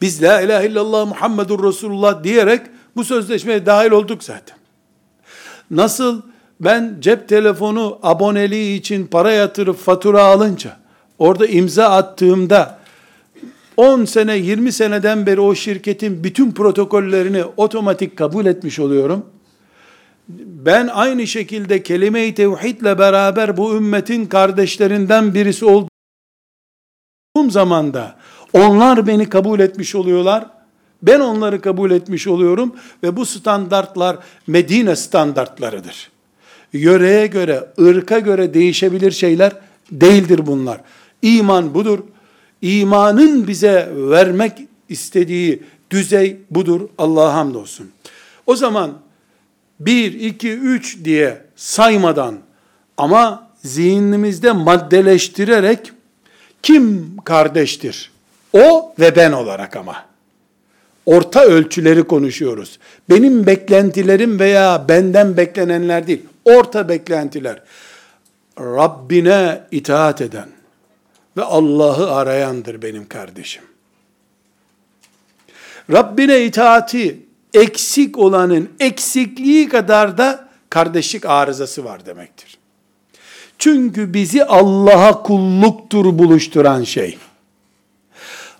Biz 0.00 0.22
la 0.22 0.40
ilahe 0.40 0.66
illallah 0.66 1.06
Muhammedur 1.06 1.64
Resulullah 1.68 2.24
diyerek 2.24 2.66
bu 2.96 3.04
sözleşmeye 3.04 3.66
dahil 3.66 3.90
olduk 3.90 4.24
zaten. 4.24 4.56
Nasıl 5.74 6.22
ben 6.60 6.96
cep 7.00 7.28
telefonu 7.28 7.98
aboneliği 8.02 8.78
için 8.78 9.06
para 9.06 9.32
yatırıp 9.32 9.76
fatura 9.76 10.24
alınca 10.24 10.76
orada 11.18 11.46
imza 11.46 11.88
attığımda 11.88 12.78
10 13.76 14.04
sene 14.04 14.36
20 14.36 14.72
seneden 14.72 15.26
beri 15.26 15.40
o 15.40 15.54
şirketin 15.54 16.24
bütün 16.24 16.52
protokollerini 16.52 17.44
otomatik 17.56 18.16
kabul 18.16 18.46
etmiş 18.46 18.78
oluyorum. 18.78 19.26
Ben 20.66 20.86
aynı 20.86 21.26
şekilde 21.26 21.82
kelime-i 21.82 22.34
tevhidle 22.34 22.98
beraber 22.98 23.56
bu 23.56 23.76
ümmetin 23.76 24.26
kardeşlerinden 24.26 25.34
birisi 25.34 25.64
olduğum 25.64 25.88
zamanda 27.48 28.16
onlar 28.52 29.06
beni 29.06 29.28
kabul 29.28 29.60
etmiş 29.60 29.94
oluyorlar. 29.94 30.46
Ben 31.06 31.20
onları 31.20 31.60
kabul 31.60 31.90
etmiş 31.90 32.26
oluyorum 32.26 32.74
ve 33.02 33.16
bu 33.16 33.26
standartlar 33.26 34.18
Medine 34.46 34.96
standartlarıdır. 34.96 36.10
Yöreye 36.72 37.26
göre, 37.26 37.68
ırka 37.80 38.18
göre 38.18 38.54
değişebilir 38.54 39.10
şeyler 39.10 39.52
değildir 39.92 40.46
bunlar. 40.46 40.80
İman 41.22 41.74
budur. 41.74 41.98
İmanın 42.62 43.48
bize 43.48 43.92
vermek 43.94 44.52
istediği 44.88 45.62
düzey 45.90 46.36
budur. 46.50 46.80
Allah'a 46.98 47.34
hamdolsun. 47.34 47.90
O 48.46 48.56
zaman 48.56 48.92
1, 49.80 50.12
2, 50.12 50.50
3 50.50 51.04
diye 51.04 51.42
saymadan 51.56 52.38
ama 52.96 53.50
zihnimizde 53.64 54.52
maddeleştirerek 54.52 55.92
kim 56.62 57.16
kardeştir? 57.24 58.10
O 58.52 58.94
ve 58.98 59.16
ben 59.16 59.32
olarak 59.32 59.76
ama. 59.76 60.13
Orta 61.06 61.44
ölçüleri 61.44 62.02
konuşuyoruz. 62.02 62.78
Benim 63.10 63.46
beklentilerim 63.46 64.38
veya 64.38 64.84
benden 64.88 65.36
beklenenler 65.36 66.06
değil. 66.06 66.22
Orta 66.44 66.88
beklentiler. 66.88 67.62
Rabbine 68.60 69.62
itaat 69.70 70.20
eden 70.20 70.48
ve 71.36 71.42
Allah'ı 71.42 72.10
arayandır 72.10 72.82
benim 72.82 73.08
kardeşim. 73.08 73.62
Rabbine 75.92 76.44
itaati 76.44 77.20
eksik 77.54 78.18
olanın 78.18 78.70
eksikliği 78.80 79.68
kadar 79.68 80.18
da 80.18 80.48
kardeşlik 80.70 81.26
arızası 81.26 81.84
var 81.84 82.06
demektir. 82.06 82.58
Çünkü 83.58 84.14
bizi 84.14 84.44
Allah'a 84.44 85.22
kulluktur 85.22 86.04
buluşturan 86.18 86.84
şey. 86.84 87.18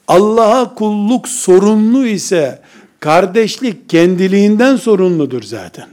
Allah'a 0.09 0.75
kulluk 0.75 1.29
sorunlu 1.29 2.07
ise 2.07 2.63
kardeşlik 3.01 3.89
kendiliğinden 3.89 4.77
sorunludur 4.77 5.43
zaten. 5.43 5.89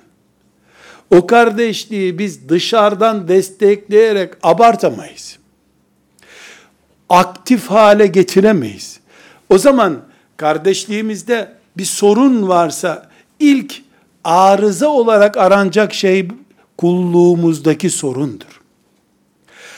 O 1.12 1.28
kardeşliği 1.28 2.20
biz 2.20 2.50
dışarıdan 2.50 3.28
destekleyerek 3.28 4.34
abartamayız. 4.44 5.38
Aktif 7.10 7.68
hale 7.68 8.08
getiremeyiz. 8.08 9.00
O 9.50 9.58
zaman 9.58 10.02
kardeşliğimizde 10.38 11.52
bir 11.78 11.86
sorun 11.86 12.48
varsa 12.48 13.10
ilk 13.40 13.82
arıza 14.24 14.88
olarak 14.88 15.38
aranacak 15.38 15.94
şey 15.94 16.28
kulluğumuzdaki 16.78 17.90
sorundur. 17.90 18.61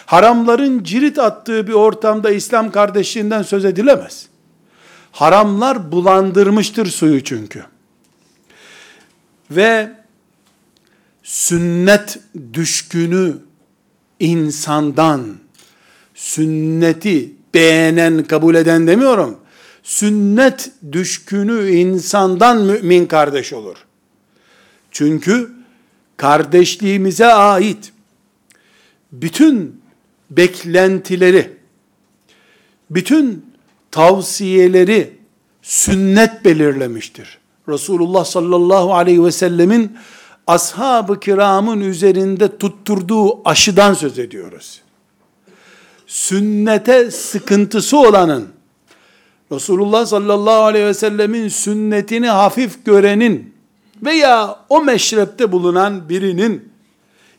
Haramların 0.06 0.84
cirit 0.84 1.20
attığı 1.20 1.68
bir 1.68 1.74
ortamda 1.74 2.32
İslam 2.32 2.72
kardeşliğinden 2.72 3.42
söz 3.42 3.66
edilemez. 3.66 4.28
Haramlar 5.12 5.92
bulandırmıştır 5.92 6.86
suyu 6.86 7.24
çünkü. 7.24 7.64
Ve 9.52 9.92
sünnet 11.24 12.20
düşkünü 12.54 13.38
insandan, 14.20 15.36
sünneti 16.16 17.32
beğenen, 17.54 18.24
kabul 18.24 18.56
eden 18.56 18.88
demiyorum 18.88 19.40
sünnet 19.84 20.72
düşkünü 20.92 21.70
insandan 21.70 22.62
mümin 22.62 23.06
kardeş 23.06 23.54
olur. 23.54 23.78
Çünkü 24.92 25.52
kardeşliğimize 26.18 27.26
ait 27.26 27.94
bütün 29.12 29.83
beklentileri, 30.38 31.58
bütün 32.90 33.46
tavsiyeleri 33.92 35.14
sünnet 35.62 36.46
belirlemiştir. 36.46 37.38
Resulullah 37.70 38.26
sallallahu 38.26 38.94
aleyhi 38.94 39.24
ve 39.24 39.32
sellemin 39.32 39.98
ashab-ı 40.48 41.20
kiramın 41.20 41.82
üzerinde 41.82 42.58
tutturduğu 42.58 43.50
aşıdan 43.50 43.94
söz 43.94 44.20
ediyoruz. 44.20 44.82
Sünnete 46.08 47.12
sıkıntısı 47.12 47.98
olanın, 47.98 48.48
Resulullah 49.52 50.06
sallallahu 50.06 50.64
aleyhi 50.64 50.86
ve 50.86 50.94
sellemin 50.94 51.48
sünnetini 51.48 52.28
hafif 52.28 52.86
görenin 52.86 53.54
veya 54.04 54.60
o 54.70 54.84
meşrepte 54.84 55.52
bulunan 55.52 56.10
birinin 56.10 56.70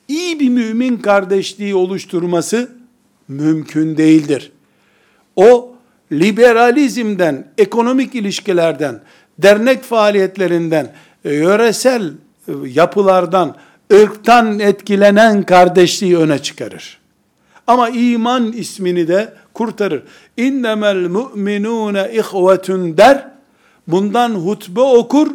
iyi 0.08 0.40
bir 0.40 0.48
mümin 0.48 0.96
kardeşliği 0.96 1.74
oluşturması 1.74 2.72
mümkün 3.28 3.96
değildir. 3.96 4.52
O 5.36 5.74
liberalizmden, 6.12 7.46
ekonomik 7.58 8.14
ilişkilerden, 8.14 9.00
dernek 9.38 9.82
faaliyetlerinden, 9.82 10.92
yöresel 11.24 12.12
yapılardan, 12.66 13.56
ırktan 13.92 14.58
etkilenen 14.58 15.42
kardeşliği 15.42 16.18
öne 16.18 16.38
çıkarır. 16.38 16.98
Ama 17.66 17.88
iman 17.88 18.52
ismini 18.52 19.08
de 19.08 19.34
kurtarır. 19.54 20.02
İnnemel 20.36 20.96
mu'minune 20.96 22.10
ihvetun 22.12 22.96
der. 22.96 23.28
Bundan 23.88 24.30
hutbe 24.30 24.80
okur 24.80 25.28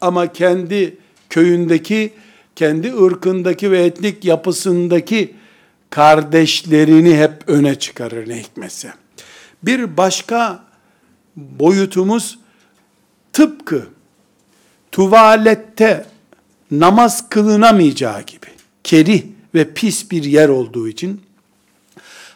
ama 0.00 0.32
kendi 0.32 0.96
köyündeki, 1.30 2.12
kendi 2.56 2.94
ırkındaki 2.94 3.70
ve 3.70 3.84
etnik 3.84 4.24
yapısındaki 4.24 5.34
kardeşlerini 5.90 7.18
hep 7.18 7.48
öne 7.48 7.74
çıkarır 7.74 8.28
ne 8.28 8.38
hikmetse. 8.38 8.92
Bir 9.62 9.96
başka 9.96 10.64
boyutumuz 11.36 12.38
tıpkı 13.32 13.86
tuvalette 14.92 16.06
namaz 16.70 17.28
kılınamayacağı 17.28 18.22
gibi 18.22 18.46
keri 18.84 19.26
ve 19.54 19.74
pis 19.74 20.10
bir 20.10 20.24
yer 20.24 20.48
olduğu 20.48 20.88
için 20.88 21.20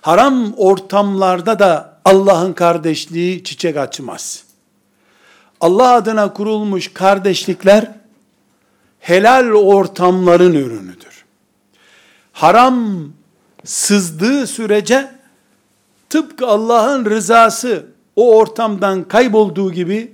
Haram 0.04 0.54
ortamlarda 0.56 1.58
da 1.58 2.00
Allah'ın 2.04 2.52
kardeşliği 2.52 3.44
çiçek 3.44 3.76
açmaz. 3.76 4.44
Allah 5.60 5.92
adına 5.92 6.32
kurulmuş 6.32 6.92
kardeşlikler 6.92 7.90
helal 9.00 9.50
ortamların 9.50 10.54
ürünüdür. 10.54 11.24
Haram 12.32 13.08
sızdığı 13.64 14.46
sürece 14.46 15.10
tıpkı 16.10 16.46
Allah'ın 16.46 17.04
rızası 17.04 17.86
o 18.16 18.36
ortamdan 18.36 19.08
kaybolduğu 19.08 19.72
gibi 19.72 20.12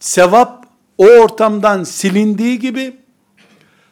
sevap 0.00 0.66
o 0.98 1.06
ortamdan 1.06 1.84
silindiği 1.84 2.58
gibi 2.58 2.96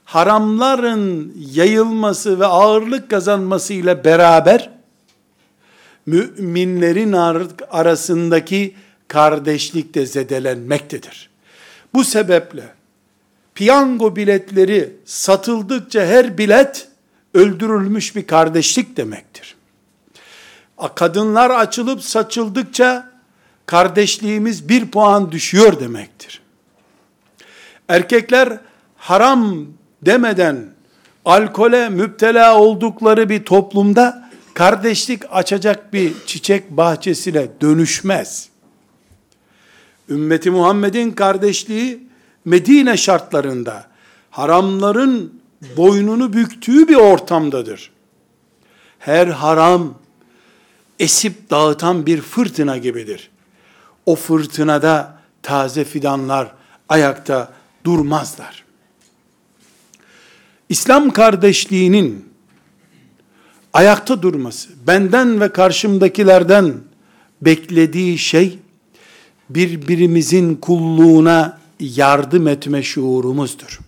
haramların 0.04 1.34
yayılması 1.52 2.40
ve 2.40 2.46
ağırlık 2.46 3.10
kazanması 3.10 3.72
ile 3.72 4.04
beraber 4.04 4.70
müminlerin 6.06 7.12
arasındaki 7.70 8.74
kardeşlik 9.08 9.94
de 9.94 10.06
zedelenmektedir. 10.06 11.30
Bu 11.94 12.04
sebeple 12.04 12.64
piyango 13.54 14.16
biletleri 14.16 14.96
satıldıkça 15.04 16.06
her 16.06 16.38
bilet 16.38 16.88
öldürülmüş 17.36 18.16
bir 18.16 18.26
kardeşlik 18.26 18.96
demektir. 18.96 19.56
Kadınlar 20.94 21.50
açılıp 21.50 22.02
saçıldıkça 22.02 23.10
kardeşliğimiz 23.66 24.68
bir 24.68 24.90
puan 24.90 25.32
düşüyor 25.32 25.80
demektir. 25.80 26.42
Erkekler 27.88 28.58
haram 28.96 29.66
demeden 30.02 30.66
alkole 31.24 31.88
müptela 31.88 32.60
oldukları 32.60 33.28
bir 33.28 33.44
toplumda 33.44 34.30
kardeşlik 34.54 35.22
açacak 35.30 35.92
bir 35.92 36.12
çiçek 36.26 36.70
bahçesine 36.70 37.48
dönüşmez. 37.60 38.48
Ümmeti 40.08 40.50
Muhammed'in 40.50 41.10
kardeşliği 41.10 42.06
Medine 42.44 42.96
şartlarında 42.96 43.86
haramların 44.30 45.35
boynunu 45.76 46.32
büktüğü 46.32 46.88
bir 46.88 46.96
ortamdadır. 46.96 47.90
Her 48.98 49.26
haram 49.26 49.94
esip 50.98 51.50
dağıtan 51.50 52.06
bir 52.06 52.20
fırtına 52.20 52.76
gibidir. 52.76 53.30
O 54.06 54.16
fırtınada 54.16 55.18
taze 55.42 55.84
fidanlar 55.84 56.52
ayakta 56.88 57.52
durmazlar. 57.84 58.64
İslam 60.68 61.10
kardeşliğinin 61.10 62.28
ayakta 63.72 64.22
durması, 64.22 64.68
benden 64.86 65.40
ve 65.40 65.52
karşımdakilerden 65.52 66.74
beklediği 67.42 68.18
şey, 68.18 68.58
birbirimizin 69.50 70.54
kulluğuna 70.54 71.58
yardım 71.80 72.48
etme 72.48 72.82
şuurumuzdur. 72.82 73.80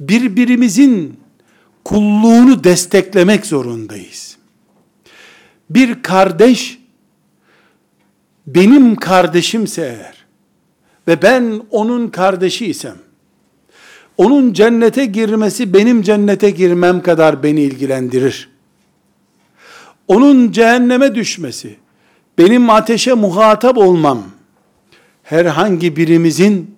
Birbirimizin 0.00 1.20
kulluğunu 1.84 2.64
desteklemek 2.64 3.46
zorundayız. 3.46 4.36
Bir 5.70 6.02
kardeş, 6.02 6.78
benim 8.46 8.96
kardeşimse 8.96 9.82
eğer, 9.82 10.14
ve 11.08 11.22
ben 11.22 11.62
onun 11.70 12.08
kardeşi 12.08 12.66
isem, 12.66 12.96
onun 14.16 14.52
cennete 14.52 15.04
girmesi 15.04 15.74
benim 15.74 16.02
cennete 16.02 16.50
girmem 16.50 17.02
kadar 17.02 17.42
beni 17.42 17.60
ilgilendirir. 17.60 18.48
Onun 20.08 20.52
cehenneme 20.52 21.14
düşmesi, 21.14 21.76
benim 22.38 22.70
ateşe 22.70 23.14
muhatap 23.14 23.78
olmam, 23.78 24.24
herhangi 25.22 25.96
birimizin 25.96 26.76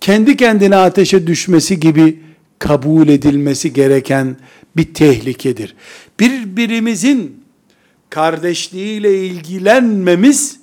kendi 0.00 0.36
kendine 0.36 0.76
ateşe 0.76 1.26
düşmesi 1.26 1.80
gibi 1.80 2.20
kabul 2.62 3.08
edilmesi 3.08 3.72
gereken 3.72 4.36
bir 4.76 4.94
tehlikedir. 4.94 5.74
Birbirimizin 6.20 7.44
kardeşliğiyle 8.10 9.26
ilgilenmemiz, 9.26 10.60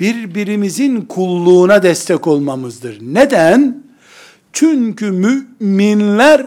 birbirimizin 0.00 1.00
kulluğuna 1.00 1.82
destek 1.82 2.26
olmamızdır. 2.26 2.98
Neden? 3.00 3.82
Çünkü 4.52 5.10
müminler 5.10 6.46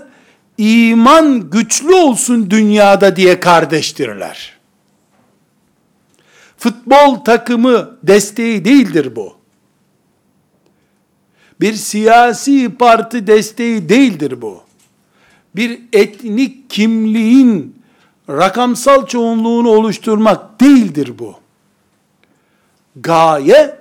iman 0.57 1.49
güçlü 1.49 1.95
olsun 1.95 2.49
dünyada 2.49 3.15
diye 3.15 3.39
kardeştirler. 3.39 4.53
Futbol 6.57 7.15
takımı 7.15 7.97
desteği 8.03 8.65
değildir 8.65 9.15
bu. 9.15 9.42
Bir 11.63 11.73
siyasi 11.73 12.77
parti 12.77 13.27
desteği 13.27 13.89
değildir 13.89 14.41
bu. 14.41 14.63
Bir 15.55 15.81
etnik 15.93 16.69
kimliğin 16.69 17.81
rakamsal 18.29 19.05
çoğunluğunu 19.05 19.69
oluşturmak 19.69 20.61
değildir 20.61 21.13
bu. 21.19 21.35
Gaye 22.95 23.77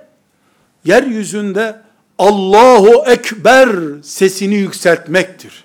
yeryüzünde 0.85 1.81
Allahu 2.19 3.03
Ekber 3.07 3.69
sesini 4.03 4.55
yükseltmektir. 4.55 5.63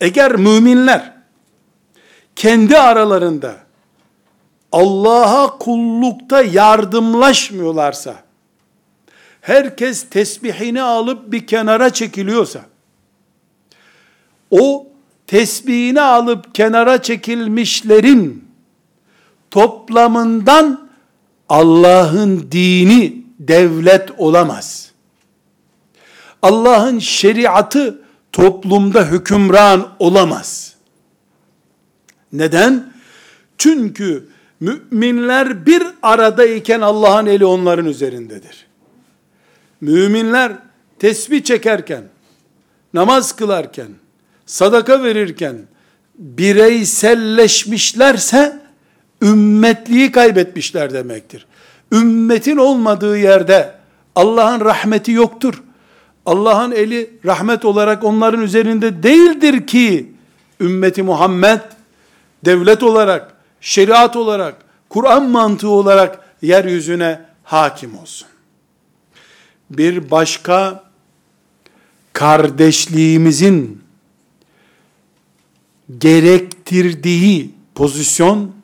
Eğer 0.00 0.36
müminler 0.36 1.12
kendi 2.36 2.78
aralarında 2.78 3.56
Allah'a 4.72 5.58
kullukta 5.58 6.42
yardımlaşmıyorlarsa, 6.42 8.27
herkes 9.48 10.10
tesbihini 10.10 10.82
alıp 10.82 11.32
bir 11.32 11.46
kenara 11.46 11.92
çekiliyorsa, 11.92 12.60
o 14.50 14.86
tesbihini 15.26 16.00
alıp 16.00 16.54
kenara 16.54 17.02
çekilmişlerin 17.02 18.44
toplamından 19.50 20.88
Allah'ın 21.48 22.48
dini 22.52 23.24
devlet 23.38 24.10
olamaz. 24.18 24.92
Allah'ın 26.42 26.98
şeriatı 26.98 28.02
toplumda 28.32 29.04
hükümran 29.06 29.88
olamaz. 29.98 30.74
Neden? 32.32 32.92
Çünkü 33.58 34.28
müminler 34.60 35.66
bir 35.66 35.82
aradayken 36.02 36.80
Allah'ın 36.80 37.26
eli 37.26 37.44
onların 37.44 37.86
üzerindedir. 37.86 38.67
Müminler 39.80 40.52
tesbih 40.98 41.44
çekerken, 41.44 42.04
namaz 42.94 43.36
kılarken, 43.36 43.88
sadaka 44.46 45.02
verirken 45.02 45.56
bireyselleşmişlerse 46.18 48.60
ümmetliği 49.22 50.12
kaybetmişler 50.12 50.92
demektir. 50.92 51.46
Ümmetin 51.92 52.56
olmadığı 52.56 53.18
yerde 53.18 53.74
Allah'ın 54.14 54.60
rahmeti 54.60 55.12
yoktur. 55.12 55.62
Allah'ın 56.26 56.72
eli 56.72 57.10
rahmet 57.24 57.64
olarak 57.64 58.04
onların 58.04 58.42
üzerinde 58.42 59.02
değildir 59.02 59.66
ki 59.66 60.12
ümmeti 60.60 61.02
Muhammed 61.02 61.60
devlet 62.44 62.82
olarak, 62.82 63.34
şeriat 63.60 64.16
olarak, 64.16 64.54
Kur'an 64.88 65.30
mantığı 65.30 65.68
olarak 65.68 66.20
yeryüzüne 66.42 67.20
hakim 67.44 67.98
olsun 67.98 68.28
Bir 69.69 70.11
başka 70.11 70.83
kardeşliğimizin 72.13 73.83
gerektirdiği 75.97 77.51
pozisyon 77.75 78.55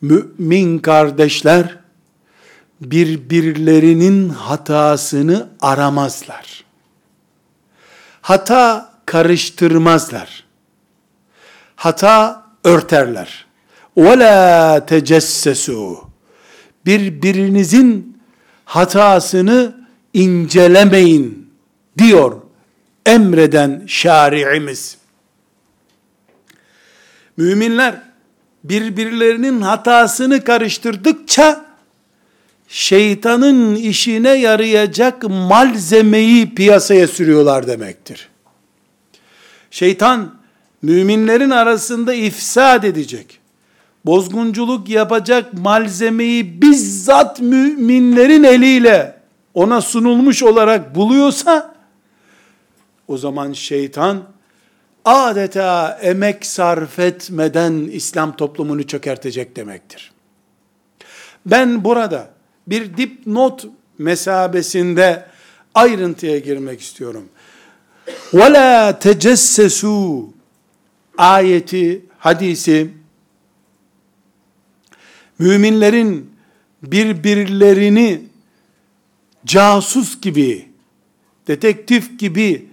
mümin 0.00 0.78
kardeşler 0.78 1.78
birbirlerinin 2.80 4.28
hatasını 4.28 5.48
aramazlar. 5.60 6.64
Hata 8.20 8.92
karıştırmazlar. 9.06 10.44
Hata 11.76 12.46
örterler. 12.64 13.46
وَلَا 13.96 14.78
تَجَسَّسُوا 14.86 15.96
Birbirinizin 16.86 18.09
hatasını 18.71 19.75
incelemeyin 20.13 21.51
diyor 21.97 22.41
emreden 23.05 23.83
şari'imiz. 23.87 24.97
Müminler 27.37 28.01
birbirlerinin 28.63 29.61
hatasını 29.61 30.43
karıştırdıkça 30.43 31.65
şeytanın 32.67 33.75
işine 33.75 34.29
yarayacak 34.29 35.23
malzemeyi 35.23 36.55
piyasaya 36.55 37.07
sürüyorlar 37.07 37.67
demektir. 37.67 38.29
Şeytan 39.71 40.35
müminlerin 40.81 41.49
arasında 41.49 42.13
ifsad 42.13 42.83
edecek, 42.83 43.39
bozgunculuk 44.04 44.88
yapacak 44.88 45.52
malzemeyi 45.52 46.62
bizzat 46.62 47.40
müminlerin 47.40 48.44
eliyle 48.44 49.16
ona 49.54 49.80
sunulmuş 49.80 50.42
olarak 50.42 50.94
buluyorsa 50.94 51.74
o 53.08 53.18
zaman 53.18 53.52
şeytan 53.52 54.22
adeta 55.04 55.98
emek 56.02 56.46
sarf 56.46 56.98
etmeden 56.98 57.72
İslam 57.72 58.36
toplumunu 58.36 58.86
çökertecek 58.86 59.56
demektir. 59.56 60.12
Ben 61.46 61.84
burada 61.84 62.30
bir 62.66 62.96
dipnot 62.96 63.66
mesabesinde 63.98 65.26
ayrıntıya 65.74 66.38
girmek 66.38 66.80
istiyorum. 66.80 67.28
وَلَا 68.32 68.98
تَجَسَّسُوا 68.98 70.24
ayeti, 71.18 72.04
hadisi, 72.18 72.90
müminlerin 75.41 76.31
birbirlerini 76.83 78.21
casus 79.45 80.21
gibi, 80.21 80.69
detektif 81.47 82.19
gibi 82.19 82.67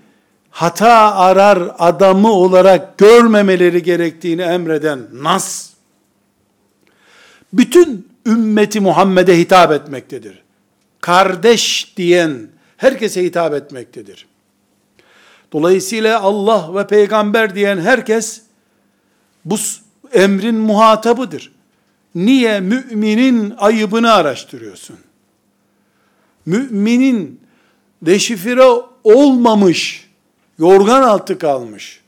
hata 0.51 1.15
arar 1.15 1.71
adamı 1.79 2.33
olarak 2.33 2.99
görmemeleri 2.99 3.83
gerektiğini 3.83 4.43
emreden 4.43 5.01
nas, 5.13 5.71
bütün 7.53 8.09
ümmeti 8.27 8.81
Muhammed'e 8.81 9.39
hitap 9.39 9.73
etmektedir. 9.73 10.43
Kardeş 11.01 11.93
diyen 11.97 12.49
herkese 12.77 13.25
hitap 13.25 13.55
etmektedir. 13.55 14.27
Dolayısıyla 15.53 16.21
Allah 16.21 16.75
ve 16.75 16.87
peygamber 16.87 17.55
diyen 17.55 17.79
herkes 17.79 18.43
bu 19.45 19.57
emrin 20.13 20.55
muhatabıdır. 20.55 21.58
Niye 22.15 22.61
müminin 22.61 23.55
ayıbını 23.59 24.13
araştırıyorsun? 24.13 24.97
Müminin 26.47 27.41
deşifre 28.03 28.65
olmamış, 29.05 30.09
yorgan 30.59 31.03
altı 31.03 31.39
kalmış, 31.39 32.01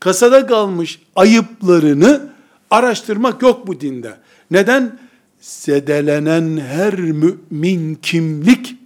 kasada 0.00 0.46
kalmış 0.46 1.00
ayıplarını 1.16 2.28
araştırmak 2.70 3.42
yok 3.42 3.66
bu 3.66 3.80
dinde. 3.80 4.16
Neden? 4.50 4.98
Zedelenen 5.40 6.56
her 6.56 6.94
mümin 6.94 7.94
kimlik 7.94 8.76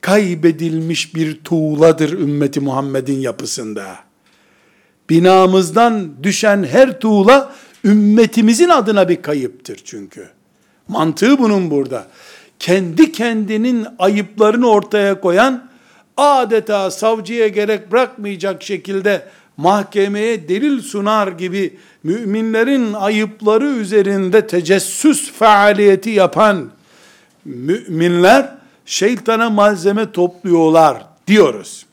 kaybedilmiş 0.00 1.14
bir 1.14 1.40
tuğladır 1.44 2.12
ümmeti 2.12 2.60
Muhammed'in 2.60 3.20
yapısında. 3.20 3.96
Binamızdan 5.10 6.10
düşen 6.22 6.64
her 6.64 7.00
tuğla 7.00 7.54
ümmetimizin 7.84 8.68
adına 8.68 9.08
bir 9.08 9.22
kayıptır 9.22 9.80
çünkü. 9.84 10.28
Mantığı 10.88 11.38
bunun 11.38 11.70
burada. 11.70 12.06
Kendi 12.58 13.12
kendinin 13.12 13.86
ayıplarını 13.98 14.68
ortaya 14.70 15.20
koyan 15.20 15.70
adeta 16.16 16.90
savcıya 16.90 17.48
gerek 17.48 17.92
bırakmayacak 17.92 18.62
şekilde 18.62 19.28
mahkemeye 19.56 20.48
delil 20.48 20.82
sunar 20.82 21.28
gibi 21.28 21.78
müminlerin 22.02 22.92
ayıpları 22.92 23.66
üzerinde 23.66 24.46
tecessüs 24.46 25.32
faaliyeti 25.32 26.10
yapan 26.10 26.70
müminler 27.44 28.54
şeytana 28.86 29.50
malzeme 29.50 30.12
topluyorlar 30.12 31.06
diyoruz. 31.26 31.86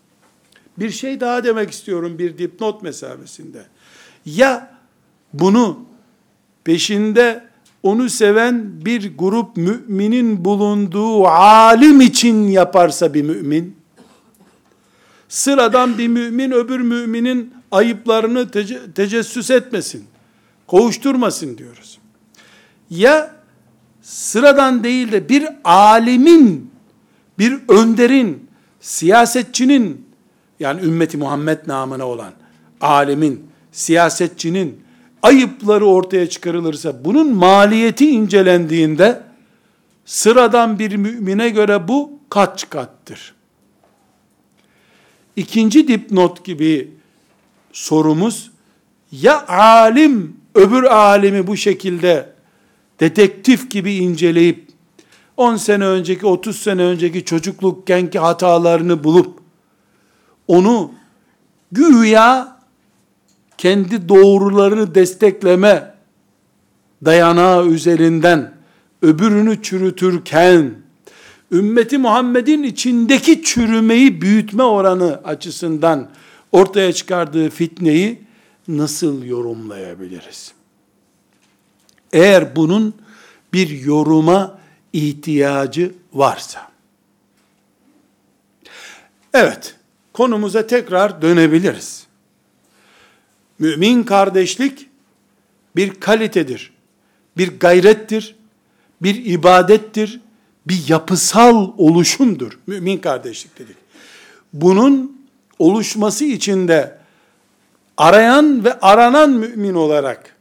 Bir 0.77 0.89
şey 0.89 1.19
daha 1.19 1.43
demek 1.43 1.71
istiyorum 1.71 2.19
bir 2.19 2.37
dipnot 2.37 2.83
mesabesinde. 2.83 3.65
Ya 4.25 4.76
bunu 5.33 5.79
peşinde 6.63 7.47
onu 7.83 8.09
seven 8.09 8.85
bir 8.85 9.17
grup 9.17 9.57
müminin 9.57 10.45
bulunduğu 10.45 11.27
alim 11.27 12.01
için 12.01 12.47
yaparsa 12.47 13.13
bir 13.13 13.21
mümin, 13.21 13.75
sıradan 15.29 15.97
bir 15.97 16.07
mümin 16.07 16.51
öbür 16.51 16.79
müminin 16.79 17.53
ayıplarını 17.71 18.41
tece- 18.41 18.93
tecessüs 18.93 19.51
etmesin, 19.51 20.05
kovuşturmasın 20.67 21.57
diyoruz. 21.57 21.99
Ya 22.89 23.35
sıradan 24.01 24.83
değil 24.83 25.11
de 25.11 25.29
bir 25.29 25.47
alimin, 25.63 26.71
bir 27.39 27.59
önderin, 27.67 28.47
siyasetçinin, 28.79 30.05
yani 30.59 30.81
ümmeti 30.81 31.17
Muhammed 31.17 31.67
namına 31.67 32.05
olan 32.05 32.31
alimin, 32.81 33.45
siyasetçinin 33.71 34.86
ayıpları 35.27 35.85
ortaya 35.85 36.29
çıkarılırsa, 36.29 37.05
bunun 37.05 37.33
maliyeti 37.33 38.09
incelendiğinde, 38.09 39.21
sıradan 40.05 40.79
bir 40.79 40.95
mümine 40.95 41.49
göre 41.49 41.87
bu 41.87 42.11
kaç 42.29 42.69
kattır? 42.69 43.35
İkinci 45.35 45.87
dipnot 45.87 46.45
gibi 46.45 46.91
sorumuz, 47.73 48.51
ya 49.11 49.47
alim 49.47 50.37
öbür 50.55 50.83
alimi 50.83 51.47
bu 51.47 51.57
şekilde 51.57 52.33
detektif 52.99 53.71
gibi 53.71 53.95
inceleyip 53.95 54.67
10 55.37 55.55
sene 55.55 55.85
önceki 55.85 56.25
30 56.25 56.61
sene 56.61 56.81
önceki 56.81 57.25
çocuklukenki 57.25 58.19
hatalarını 58.19 59.03
bulup 59.03 59.39
onu 60.47 60.91
güya 61.71 62.56
kendi 63.57 64.09
doğrularını 64.09 64.95
destekleme 64.95 65.93
dayanağı 67.05 67.67
üzerinden 67.67 68.53
öbürünü 69.01 69.61
çürütürken 69.61 70.75
ümmeti 71.51 71.97
Muhammed'in 71.97 72.63
içindeki 72.63 73.43
çürümeyi 73.43 74.21
büyütme 74.21 74.63
oranı 74.63 75.21
açısından 75.23 76.09
ortaya 76.51 76.93
çıkardığı 76.93 77.49
fitneyi 77.49 78.21
nasıl 78.67 79.23
yorumlayabiliriz? 79.23 80.53
Eğer 82.13 82.55
bunun 82.55 82.93
bir 83.53 83.69
yoruma 83.69 84.59
ihtiyacı 84.93 85.93
varsa. 86.13 86.71
Evet, 89.33 89.75
konumuza 90.13 90.67
tekrar 90.67 91.21
dönebiliriz. 91.21 92.06
Mümin 93.59 94.03
kardeşlik 94.03 94.89
bir 95.75 95.99
kalitedir, 95.99 96.73
bir 97.37 97.59
gayrettir, 97.59 98.35
bir 99.01 99.25
ibadettir, 99.25 100.21
bir 100.67 100.83
yapısal 100.87 101.71
oluşumdur. 101.77 102.59
Mümin 102.67 102.97
kardeşlik 102.97 103.59
dedik. 103.59 103.75
Bunun 104.53 105.21
oluşması 105.59 106.25
için 106.25 106.67
de 106.67 106.97
arayan 107.97 108.65
ve 108.65 108.79
aranan 108.79 109.29
mümin 109.29 109.73
olarak 109.73 110.35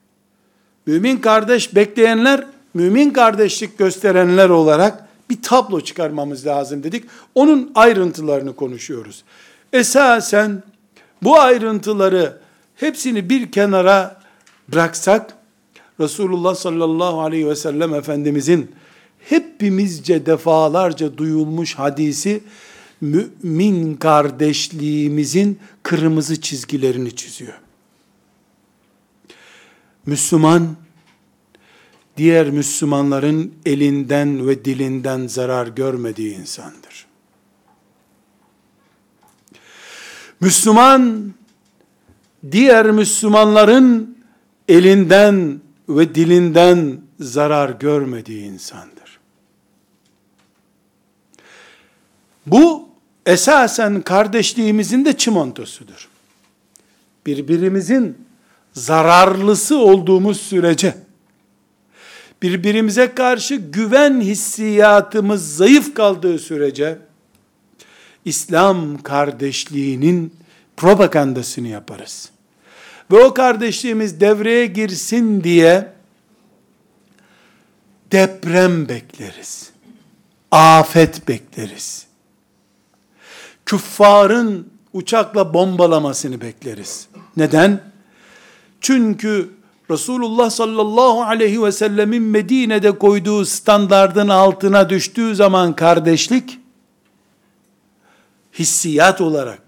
mümin 0.86 1.16
kardeş 1.16 1.74
bekleyenler, 1.74 2.46
mümin 2.74 3.10
kardeşlik 3.10 3.78
gösterenler 3.78 4.48
olarak 4.48 5.06
bir 5.30 5.42
tablo 5.42 5.80
çıkarmamız 5.80 6.46
lazım 6.46 6.82
dedik. 6.82 7.04
Onun 7.34 7.72
ayrıntılarını 7.74 8.56
konuşuyoruz. 8.56 9.24
Esasen 9.72 10.62
bu 11.22 11.40
ayrıntıları 11.40 12.45
hepsini 12.76 13.30
bir 13.30 13.52
kenara 13.52 14.20
bıraksak, 14.72 15.36
Resulullah 16.00 16.54
sallallahu 16.54 17.20
aleyhi 17.20 17.48
ve 17.48 17.56
sellem 17.56 17.94
Efendimizin 17.94 18.70
hepimizce 19.18 20.26
defalarca 20.26 21.18
duyulmuş 21.18 21.74
hadisi, 21.74 22.42
mümin 23.00 23.96
kardeşliğimizin 23.96 25.58
kırmızı 25.82 26.40
çizgilerini 26.40 27.16
çiziyor. 27.16 27.60
Müslüman, 30.06 30.76
diğer 32.16 32.50
Müslümanların 32.50 33.54
elinden 33.66 34.48
ve 34.48 34.64
dilinden 34.64 35.26
zarar 35.26 35.66
görmediği 35.66 36.34
insandır. 36.34 37.06
Müslüman, 40.40 41.34
diğer 42.52 42.90
Müslümanların 42.90 44.18
elinden 44.68 45.60
ve 45.88 46.14
dilinden 46.14 47.00
zarar 47.20 47.70
görmediği 47.70 48.44
insandır. 48.44 49.18
Bu 52.46 52.88
esasen 53.26 54.02
kardeşliğimizin 54.02 55.04
de 55.04 55.16
çimentosudur. 55.16 56.08
Birbirimizin 57.26 58.18
zararlısı 58.72 59.78
olduğumuz 59.78 60.40
sürece, 60.40 60.94
birbirimize 62.42 63.14
karşı 63.14 63.54
güven 63.54 64.20
hissiyatımız 64.20 65.56
zayıf 65.56 65.94
kaldığı 65.94 66.38
sürece, 66.38 66.98
İslam 68.24 69.02
kardeşliğinin 69.02 70.34
propagandasını 70.76 71.68
yaparız. 71.68 72.30
Ve 73.10 73.24
o 73.24 73.34
kardeşliğimiz 73.34 74.20
devreye 74.20 74.66
girsin 74.66 75.44
diye, 75.44 75.92
deprem 78.12 78.88
bekleriz. 78.88 79.70
Afet 80.50 81.28
bekleriz. 81.28 82.06
Küffarın 83.66 84.68
uçakla 84.92 85.54
bombalamasını 85.54 86.40
bekleriz. 86.40 87.08
Neden? 87.36 87.80
Çünkü 88.80 89.50
Resulullah 89.90 90.50
sallallahu 90.50 91.22
aleyhi 91.22 91.62
ve 91.62 91.72
sellemin 91.72 92.22
Medine'de 92.22 92.98
koyduğu 92.98 93.44
standardın 93.44 94.28
altına 94.28 94.90
düştüğü 94.90 95.34
zaman 95.34 95.76
kardeşlik, 95.76 96.58
hissiyat 98.58 99.20
olarak, 99.20 99.62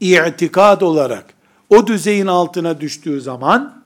itikad 0.00 0.80
olarak, 0.80 1.35
o 1.70 1.86
düzeyin 1.86 2.26
altına 2.26 2.80
düştüğü 2.80 3.20
zaman, 3.20 3.82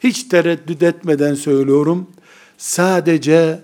hiç 0.00 0.24
tereddüt 0.24 0.82
etmeden 0.82 1.34
söylüyorum, 1.34 2.10
sadece 2.58 3.60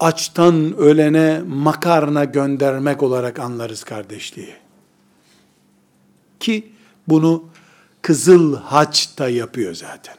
açtan 0.00 0.76
ölene 0.76 1.42
makarna 1.46 2.24
göndermek 2.24 3.02
olarak 3.02 3.38
anlarız 3.38 3.84
kardeşliği. 3.84 4.54
Ki 6.40 6.72
bunu 7.08 7.44
Kızıl 8.02 8.56
Haç 8.56 9.18
da 9.18 9.28
yapıyor 9.28 9.74
zaten. 9.74 10.14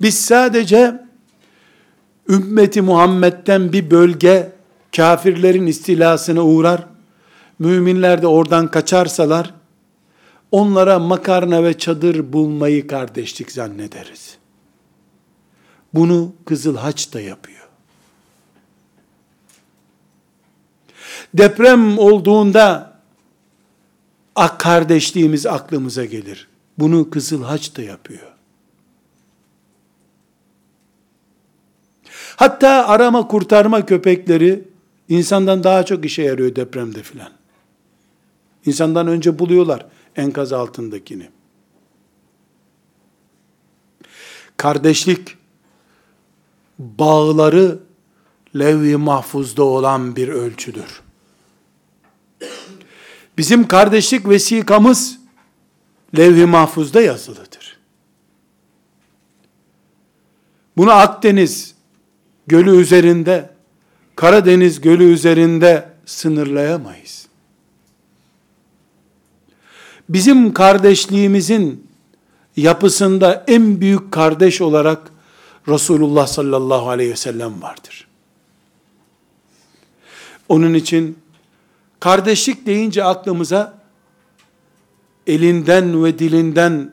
Biz 0.00 0.24
sadece 0.24 1.02
ümmeti 2.28 2.82
Muhammed'den 2.82 3.72
bir 3.72 3.90
bölge 3.90 4.52
kafirlerin 4.96 5.66
istilasına 5.66 6.42
uğrar, 6.42 6.86
müminler 7.58 8.22
de 8.22 8.26
oradan 8.26 8.70
kaçarsalar, 8.70 9.54
onlara 10.52 10.98
makarna 10.98 11.64
ve 11.64 11.78
çadır 11.78 12.32
bulmayı 12.32 12.86
kardeşlik 12.86 13.52
zannederiz. 13.52 14.38
Bunu 15.94 16.32
Kızıl 16.44 16.76
Haç 16.76 17.14
da 17.14 17.20
yapıyor. 17.20 17.68
Deprem 21.34 21.98
olduğunda 21.98 22.98
ak 24.36 24.60
kardeşliğimiz 24.60 25.46
aklımıza 25.46 26.04
gelir. 26.04 26.48
Bunu 26.78 27.10
Kızıl 27.10 27.42
Haç 27.44 27.76
da 27.76 27.82
yapıyor. 27.82 28.32
Hatta 32.36 32.88
arama 32.88 33.28
kurtarma 33.28 33.86
köpekleri 33.86 34.64
insandan 35.08 35.64
daha 35.64 35.84
çok 35.84 36.04
işe 36.04 36.22
yarıyor 36.22 36.56
depremde 36.56 37.02
filan. 37.02 37.32
İnsandan 38.66 39.06
önce 39.06 39.38
buluyorlar 39.38 39.86
enkaz 40.18 40.52
altındakini. 40.52 41.30
Kardeşlik 44.56 45.36
bağları 46.78 47.78
levh-i 48.58 48.96
mahfuzda 48.96 49.64
olan 49.64 50.16
bir 50.16 50.28
ölçüdür. 50.28 51.02
Bizim 53.38 53.68
kardeşlik 53.68 54.28
vesikamız 54.28 55.18
levh-i 56.16 56.46
mahfuzda 56.46 57.00
yazılıdır. 57.00 57.78
Bunu 60.76 60.90
Akdeniz 60.92 61.74
gölü 62.46 62.80
üzerinde, 62.80 63.50
Karadeniz 64.16 64.80
gölü 64.80 65.04
üzerinde 65.04 65.88
sınırlayamayız. 66.06 67.17
Bizim 70.08 70.52
kardeşliğimizin 70.52 71.86
yapısında 72.56 73.44
en 73.46 73.80
büyük 73.80 74.12
kardeş 74.12 74.60
olarak 74.60 75.10
Resulullah 75.68 76.26
sallallahu 76.26 76.88
aleyhi 76.88 77.10
ve 77.10 77.16
sellem 77.16 77.62
vardır. 77.62 78.08
Onun 80.48 80.74
için 80.74 81.18
kardeşlik 82.00 82.66
deyince 82.66 83.04
aklımıza 83.04 83.78
elinden 85.26 86.04
ve 86.04 86.18
dilinden 86.18 86.92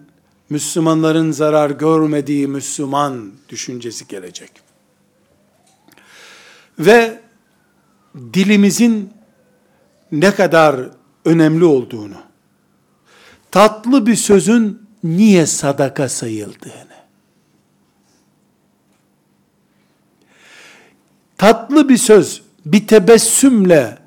Müslümanların 0.50 1.32
zarar 1.32 1.70
görmediği 1.70 2.48
Müslüman 2.48 3.32
düşüncesi 3.50 4.08
gelecek. 4.08 4.52
Ve 6.80 7.22
dilimizin 8.34 9.14
ne 10.12 10.36
kadar 10.36 10.90
önemli 11.26 11.66
olduğunu, 11.66 12.18
tatlı 13.56 14.06
bir 14.06 14.16
sözün 14.16 14.82
niye 15.04 15.46
sadaka 15.46 16.10
sayıldığını, 16.10 16.96
tatlı 21.38 21.90
bir 21.90 21.98
söz 21.98 22.42
bir 22.66 22.88
tebessümle 22.88 23.98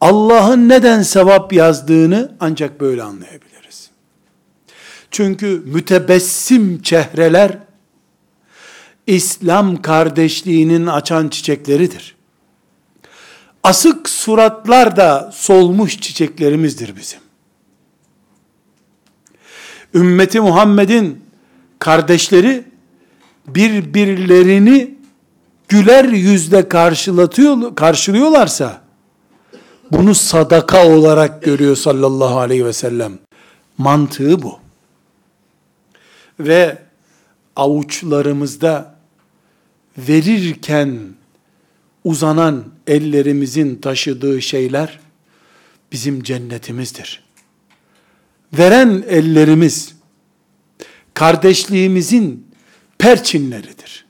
Allah'ın 0.00 0.68
neden 0.68 1.02
sevap 1.02 1.52
yazdığını 1.52 2.32
ancak 2.40 2.80
böyle 2.80 3.02
anlayabiliriz. 3.02 3.90
Çünkü 5.10 5.62
mütebessim 5.66 6.82
çehreler 6.82 7.58
İslam 9.06 9.82
kardeşliğinin 9.82 10.86
açan 10.86 11.28
çiçekleridir. 11.28 12.16
Asık 13.62 14.08
suratlar 14.08 14.96
da 14.96 15.30
solmuş 15.34 16.00
çiçeklerimizdir 16.00 16.96
bizim. 16.96 17.27
Ümmeti 19.94 20.40
Muhammed'in 20.40 21.24
kardeşleri 21.78 22.64
birbirlerini 23.46 24.94
güler 25.68 26.04
yüzle 26.04 26.68
karşılatıyor, 26.68 27.76
karşılıyorlarsa 27.76 28.82
bunu 29.92 30.14
sadaka 30.14 30.88
olarak 30.88 31.42
görüyor 31.42 31.76
sallallahu 31.76 32.38
aleyhi 32.38 32.64
ve 32.64 32.72
sellem. 32.72 33.18
Mantığı 33.78 34.42
bu. 34.42 34.58
Ve 36.40 36.78
avuçlarımızda 37.56 38.94
verirken 39.98 40.98
uzanan 42.04 42.64
ellerimizin 42.86 43.76
taşıdığı 43.76 44.42
şeyler 44.42 45.00
bizim 45.92 46.22
cennetimizdir. 46.22 47.27
Veren 48.52 49.04
ellerimiz 49.08 49.94
kardeşliğimizin 51.14 52.50
perçinleridir. 52.98 54.06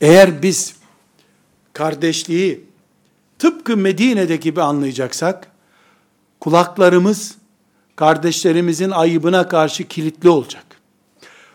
Eğer 0.00 0.42
biz 0.42 0.74
kardeşliği 1.72 2.64
tıpkı 3.38 3.76
Medine'deki 3.76 4.40
gibi 4.40 4.62
anlayacaksak, 4.62 5.50
kulaklarımız 6.40 7.36
kardeşlerimizin 7.96 8.90
ayıbına 8.90 9.48
karşı 9.48 9.88
kilitli 9.88 10.28
olacak. 10.28 10.64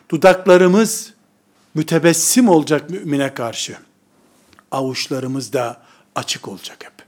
Dudaklarımız 0.10 1.14
mütebessim 1.74 2.50
olacak 2.50 2.90
mümine 2.90 3.34
karşı. 3.34 3.78
Avuçlarımız 4.72 5.54
da 5.54 5.82
açık 6.16 6.48
olacak 6.48 6.78
hep. 6.84 7.06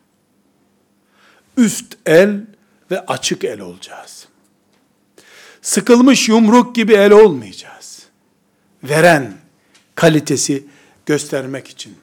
Üst 1.57 1.97
el 2.05 2.45
ve 2.91 3.05
açık 3.05 3.43
el 3.43 3.59
olacağız. 3.59 4.27
Sıkılmış 5.61 6.29
yumruk 6.29 6.75
gibi 6.75 6.93
el 6.93 7.11
olmayacağız. 7.11 8.05
Veren 8.83 9.33
kalitesi 9.95 10.65
göstermek 11.05 11.67
için. 11.67 11.95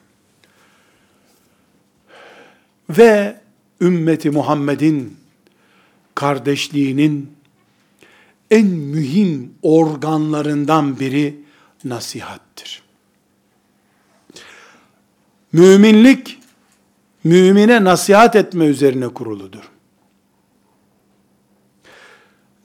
Ve 2.89 3.41
ümmeti 3.81 4.29
Muhammed'in 4.29 5.17
kardeşliğinin 6.15 7.37
en 8.51 8.65
mühim 8.65 9.53
organlarından 9.61 10.99
biri 10.99 11.35
nasihattir. 11.83 12.83
Müminlik, 15.51 16.39
mümine 17.23 17.83
nasihat 17.83 18.35
etme 18.35 18.65
üzerine 18.65 19.07
kuruludur. 19.07 19.72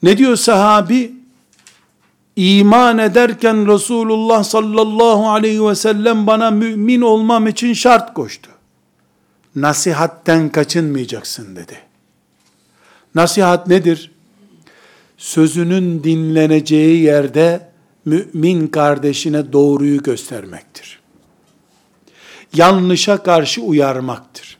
Ne 0.03 0.17
diyor 0.17 0.35
sahabi? 0.35 1.19
iman 2.39 2.97
ederken 2.97 3.73
Resulullah 3.73 4.43
sallallahu 4.43 5.29
aleyhi 5.29 5.65
ve 5.65 5.75
sellem 5.75 6.27
bana 6.27 6.51
mümin 6.51 7.01
olmam 7.01 7.47
için 7.47 7.73
şart 7.73 8.13
koştu. 8.13 8.49
Nasihatten 9.55 10.49
kaçınmayacaksın 10.49 11.55
dedi. 11.55 11.77
Nasihat 13.15 13.67
nedir? 13.67 14.11
Sözünün 15.17 16.03
dinleneceği 16.03 17.03
yerde 17.03 17.69
mümin 18.05 18.67
kardeşine 18.67 19.53
doğruyu 19.53 20.03
göstermektir. 20.03 20.99
Yanlışa 22.53 23.23
karşı 23.23 23.61
uyarmaktır. 23.61 24.58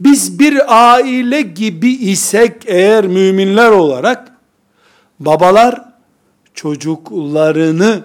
Biz 0.00 0.38
bir 0.38 0.62
aile 0.92 1.42
gibi 1.42 1.90
isek 1.90 2.52
eğer 2.66 3.06
müminler 3.06 3.70
olarak 3.70 4.32
babalar 5.20 5.84
çocuklarını 6.54 8.00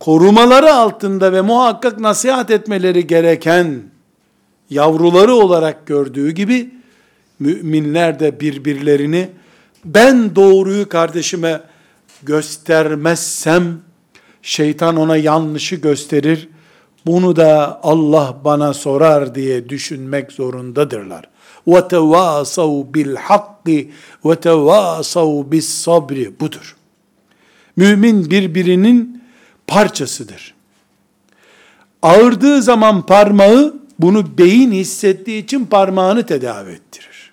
korumaları 0.00 0.74
altında 0.74 1.32
ve 1.32 1.40
muhakkak 1.40 2.00
nasihat 2.00 2.50
etmeleri 2.50 3.06
gereken 3.06 3.82
yavruları 4.70 5.34
olarak 5.34 5.86
gördüğü 5.86 6.30
gibi 6.30 6.70
müminler 7.38 8.20
de 8.20 8.40
birbirlerini 8.40 9.28
ben 9.84 10.36
doğruyu 10.36 10.88
kardeşime 10.88 11.60
göstermezsem 12.22 13.78
şeytan 14.42 14.96
ona 14.96 15.16
yanlışı 15.16 15.76
gösterir. 15.76 16.48
Bunu 17.05 17.35
da 17.35 17.79
Allah 17.83 18.37
bana 18.45 18.73
sorar 18.73 19.35
diye 19.35 19.69
düşünmek 19.69 20.31
zorundadırlar. 20.31 21.29
وَتَوَاسَوْا 21.67 22.91
بِالْحَقِّ 22.91 23.87
وَتَوَاسَوْا 24.23 25.49
بِالصَّبْرِ 25.49 26.39
Budur. 26.39 26.75
Mümin 27.75 28.31
birbirinin 28.31 29.23
parçasıdır. 29.67 30.53
Ağırdığı 32.01 32.61
zaman 32.61 33.05
parmağı 33.05 33.79
bunu 33.99 34.37
beyin 34.37 34.71
hissettiği 34.71 35.43
için 35.43 35.65
parmağını 35.65 36.25
tedavi 36.25 36.71
ettirir. 36.71 37.31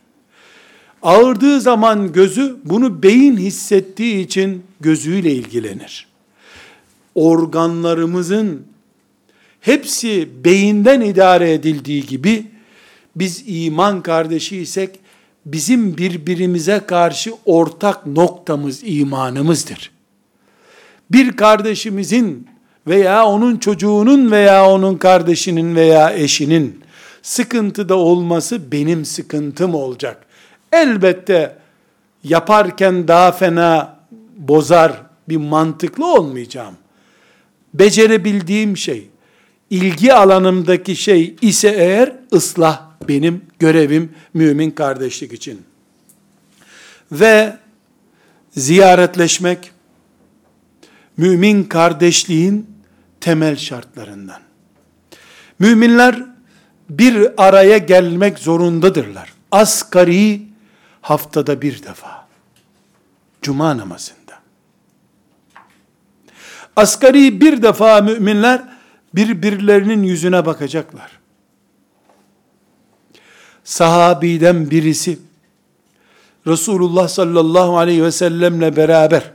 Ağırdığı 1.02 1.60
zaman 1.60 2.12
gözü 2.12 2.56
bunu 2.64 3.02
beyin 3.02 3.36
hissettiği 3.36 4.24
için 4.24 4.62
gözüyle 4.80 5.32
ilgilenir. 5.32 6.06
Organlarımızın 7.14 8.66
hepsi 9.61 10.29
beyinden 10.43 11.01
idare 11.01 11.53
edildiği 11.53 12.05
gibi 12.05 12.45
biz 13.15 13.43
iman 13.47 14.01
kardeşi 14.01 14.57
isek 14.57 14.99
bizim 15.45 15.97
birbirimize 15.97 16.81
karşı 16.87 17.33
ortak 17.45 18.05
noktamız 18.05 18.81
imanımızdır. 18.83 19.91
Bir 21.11 21.31
kardeşimizin 21.31 22.47
veya 22.87 23.25
onun 23.25 23.57
çocuğunun 23.57 24.31
veya 24.31 24.69
onun 24.69 24.97
kardeşinin 24.97 25.75
veya 25.75 26.11
eşinin 26.11 26.81
sıkıntıda 27.21 27.95
olması 27.95 28.71
benim 28.71 29.05
sıkıntım 29.05 29.75
olacak. 29.75 30.25
Elbette 30.71 31.57
yaparken 32.23 33.07
daha 33.07 33.31
fena 33.31 33.99
bozar 34.37 35.01
bir 35.29 35.37
mantıklı 35.37 36.13
olmayacağım. 36.13 36.73
Becerebildiğim 37.73 38.77
şey, 38.77 39.08
ilgi 39.69 40.13
alanımdaki 40.13 40.95
şey 40.95 41.35
ise 41.41 41.69
eğer 41.69 42.15
ıslah 42.33 42.81
benim 43.07 43.45
görevim 43.59 44.15
mümin 44.33 44.71
kardeşlik 44.71 45.33
için. 45.33 45.61
Ve 47.11 47.57
ziyaretleşmek 48.51 49.71
mümin 51.17 51.63
kardeşliğin 51.63 52.69
temel 53.21 53.55
şartlarından. 53.55 54.41
Müminler 55.59 56.25
bir 56.89 57.43
araya 57.47 57.77
gelmek 57.77 58.39
zorundadırlar. 58.39 59.33
Asgari 59.51 60.41
haftada 61.01 61.61
bir 61.61 61.83
defa. 61.83 62.27
Cuma 63.41 63.77
namazında. 63.77 64.19
Asgari 66.75 67.41
bir 67.41 67.61
defa 67.61 68.01
müminler 68.01 68.78
birbirlerinin 69.15 70.03
yüzüne 70.03 70.45
bakacaklar. 70.45 71.19
Sahabiden 73.63 74.71
birisi 74.71 75.19
Resulullah 76.47 77.07
sallallahu 77.07 77.77
aleyhi 77.77 78.03
ve 78.03 78.11
sellemle 78.11 78.75
beraber 78.75 79.31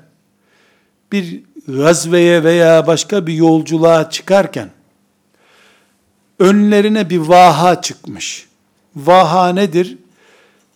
bir 1.12 1.43
gazveye 1.68 2.45
veya 2.45 2.87
başka 2.87 3.27
bir 3.27 3.35
yolculuğa 3.35 4.11
çıkarken 4.11 4.70
önlerine 6.39 7.11
bir 7.11 7.18
vaha 7.18 7.83
çıkmış. 7.83 8.49
Vaha 8.97 9.49
nedir? 9.49 9.99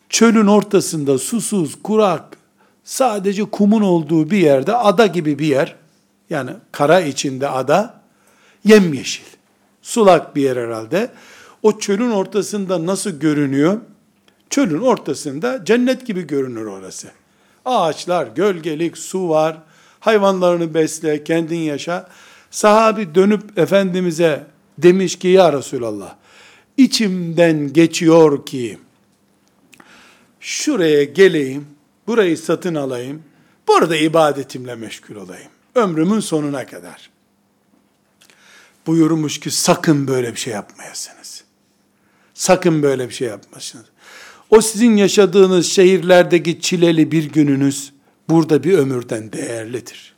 Çölün 0.08 0.46
ortasında 0.46 1.18
susuz, 1.18 1.82
kurak, 1.82 2.38
sadece 2.84 3.44
kumun 3.44 3.82
olduğu 3.82 4.30
bir 4.30 4.38
yerde, 4.38 4.76
ada 4.76 5.06
gibi 5.06 5.38
bir 5.38 5.46
yer, 5.46 5.76
yani 6.30 6.50
kara 6.72 7.00
içinde 7.00 7.48
ada, 7.48 7.97
yemyeşil. 8.64 9.24
Sulak 9.82 10.36
bir 10.36 10.42
yer 10.42 10.56
herhalde. 10.56 11.10
O 11.62 11.78
çölün 11.78 12.10
ortasında 12.10 12.86
nasıl 12.86 13.10
görünüyor? 13.10 13.80
Çölün 14.50 14.80
ortasında 14.80 15.64
cennet 15.64 16.06
gibi 16.06 16.26
görünür 16.26 16.64
orası. 16.64 17.08
Ağaçlar, 17.64 18.26
gölgelik, 18.26 18.98
su 18.98 19.28
var, 19.28 19.56
hayvanlarını 20.00 20.74
besle, 20.74 21.24
kendin 21.24 21.58
yaşa. 21.58 22.08
Sahabi 22.50 23.14
dönüp 23.14 23.58
Efendimiz'e 23.58 24.46
demiş 24.78 25.18
ki 25.18 25.28
ya 25.28 25.52
Resulallah, 25.52 26.14
içimden 26.76 27.72
geçiyor 27.72 28.46
ki, 28.46 28.78
şuraya 30.40 31.04
geleyim, 31.04 31.66
burayı 32.06 32.38
satın 32.38 32.74
alayım, 32.74 33.22
burada 33.68 33.96
ibadetimle 33.96 34.74
meşgul 34.74 35.16
olayım. 35.16 35.50
Ömrümün 35.74 36.20
sonuna 36.20 36.66
kadar. 36.66 37.10
Buyurmuş 38.88 39.40
ki 39.40 39.50
sakın 39.50 40.08
böyle 40.08 40.32
bir 40.32 40.38
şey 40.38 40.52
yapmayasınız. 40.52 41.44
Sakın 42.34 42.82
böyle 42.82 43.08
bir 43.08 43.14
şey 43.14 43.28
yapmasınız. 43.28 43.84
O 44.50 44.60
sizin 44.60 44.96
yaşadığınız 44.96 45.66
şehirlerdeki 45.66 46.60
çileli 46.60 47.12
bir 47.12 47.24
gününüz, 47.24 47.92
burada 48.28 48.64
bir 48.64 48.78
ömürden 48.78 49.32
değerlidir. 49.32 50.14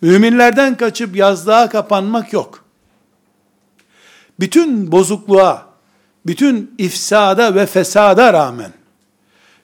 Müminlerden 0.00 0.76
kaçıp 0.76 1.16
yazlığa 1.16 1.68
kapanmak 1.68 2.32
yok. 2.32 2.64
Bütün 4.40 4.92
bozukluğa, 4.92 5.66
bütün 6.26 6.74
ifsada 6.78 7.54
ve 7.54 7.66
fesada 7.66 8.32
rağmen, 8.32 8.72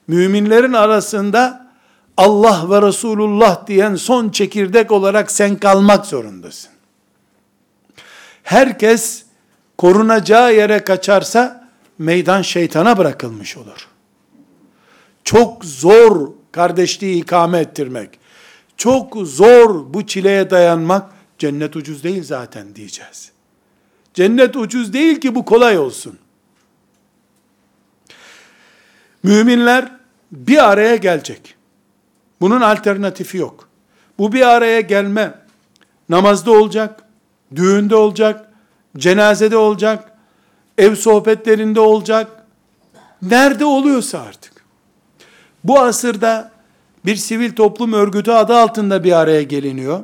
müminlerin 0.07 0.73
arasında 0.73 1.71
Allah 2.17 2.69
ve 2.69 2.87
Resulullah 2.87 3.67
diyen 3.67 3.95
son 3.95 4.29
çekirdek 4.29 4.91
olarak 4.91 5.31
sen 5.31 5.55
kalmak 5.55 6.05
zorundasın. 6.05 6.76
Herkes 8.47 9.23
korunacağı 9.77 10.55
yere 10.55 10.83
kaçarsa 10.83 11.69
meydan 11.97 12.41
şeytana 12.41 12.97
bırakılmış 12.97 13.57
olur. 13.57 13.87
Çok 15.23 15.65
zor 15.65 16.31
kardeşliği 16.51 17.21
ikame 17.21 17.59
ettirmek. 17.59 18.09
Çok 18.77 19.17
zor 19.17 19.93
bu 19.93 20.07
çileye 20.07 20.49
dayanmak. 20.49 21.11
Cennet 21.37 21.75
ucuz 21.75 22.03
değil 22.03 22.23
zaten 22.23 22.75
diyeceğiz. 22.75 23.31
Cennet 24.13 24.55
ucuz 24.55 24.93
değil 24.93 25.21
ki 25.21 25.35
bu 25.35 25.45
kolay 25.45 25.77
olsun. 25.79 26.19
Müminler 29.23 29.91
bir 30.31 30.69
araya 30.69 30.95
gelecek. 30.95 31.55
Bunun 32.41 32.61
alternatifi 32.61 33.37
yok. 33.37 33.69
Bu 34.17 34.33
bir 34.33 34.41
araya 34.41 34.81
gelme 34.81 35.33
namazda 36.09 36.51
olacak, 36.51 37.06
düğünde 37.55 37.95
olacak, 37.95 38.53
cenazede 38.97 39.57
olacak, 39.57 40.11
ev 40.77 40.95
sohbetlerinde 40.95 41.79
olacak. 41.79 42.43
Nerede 43.21 43.65
oluyorsa 43.65 44.19
artık. 44.19 44.53
Bu 45.63 45.79
asırda 45.79 46.51
bir 47.05 47.15
sivil 47.15 47.51
toplum 47.51 47.93
örgütü 47.93 48.31
adı 48.31 48.55
altında 48.55 49.03
bir 49.03 49.11
araya 49.11 49.43
geliniyor. 49.43 49.99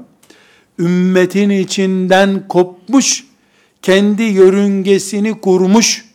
Ümmetin 0.80 1.50
içinden 1.50 2.48
kopmuş, 2.48 3.26
kendi 3.82 4.24
yörüngesini 4.24 5.42
kurmuş, 5.42 6.06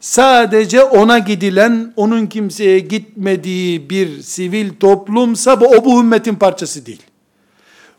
sadece 0.00 0.82
ona 0.82 1.18
gidilen, 1.18 1.92
onun 1.96 2.26
kimseye 2.26 2.78
gitmediği 2.78 3.90
bir 3.90 4.22
sivil 4.22 4.70
toplumsa 4.80 5.60
bu, 5.60 5.66
o 5.66 5.84
bu 5.84 6.00
ümmetin 6.00 6.34
parçası 6.34 6.86
değil. 6.86 7.02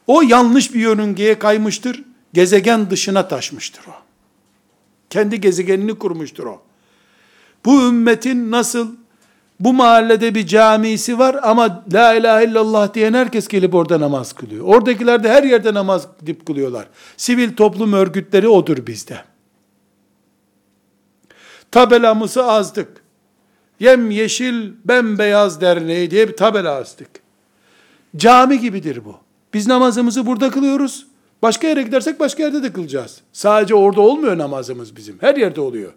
O 0.07 0.22
yanlış 0.22 0.74
bir 0.74 0.80
yörüngeye 0.80 1.39
kaymıştır, 1.39 2.03
gezegen 2.34 2.89
dışına 2.89 3.27
taşmıştır 3.27 3.86
o. 3.88 3.93
Kendi 5.09 5.41
gezegenini 5.41 5.95
kurmuştur 5.99 6.45
o. 6.45 6.61
Bu 7.65 7.88
ümmetin 7.88 8.51
nasıl 8.51 8.88
bu 9.59 9.73
mahallede 9.73 10.36
bir 10.36 10.47
camisi 10.47 11.19
var 11.19 11.39
ama 11.43 11.84
la 11.93 12.13
ilahe 12.13 12.45
illallah 12.45 12.93
diyen 12.93 13.13
herkes 13.13 13.47
gelip 13.47 13.75
orada 13.75 13.99
namaz 13.99 14.34
kılıyor. 14.34 14.65
Oradakiler 14.65 15.23
de 15.23 15.29
her 15.29 15.43
yerde 15.43 15.73
namaz 15.73 16.07
gidip 16.19 16.45
kılıyorlar. 16.45 16.88
Sivil 17.17 17.55
toplum 17.55 17.93
örgütleri 17.93 18.47
odur 18.47 18.88
bizde. 18.88 19.23
Tabelamızı 21.71 22.45
azdık. 22.45 23.03
Yem 23.79 24.11
yeşil 24.11 24.71
bembeyaz 24.86 25.61
derneği 25.61 26.11
diye 26.11 26.27
bir 26.29 26.38
tabela 26.38 26.75
astık. 26.75 27.09
Cami 28.17 28.59
gibidir 28.59 29.05
bu. 29.05 29.17
Biz 29.53 29.67
namazımızı 29.67 30.25
burada 30.25 30.51
kılıyoruz. 30.51 31.07
Başka 31.43 31.67
yere 31.67 31.81
gidersek 31.81 32.19
başka 32.19 32.43
yerde 32.43 32.63
de 32.63 32.73
kılacağız. 32.73 33.21
Sadece 33.33 33.75
orada 33.75 34.01
olmuyor 34.01 34.37
namazımız 34.37 34.95
bizim. 34.95 35.17
Her 35.21 35.35
yerde 35.35 35.61
oluyor. 35.61 35.93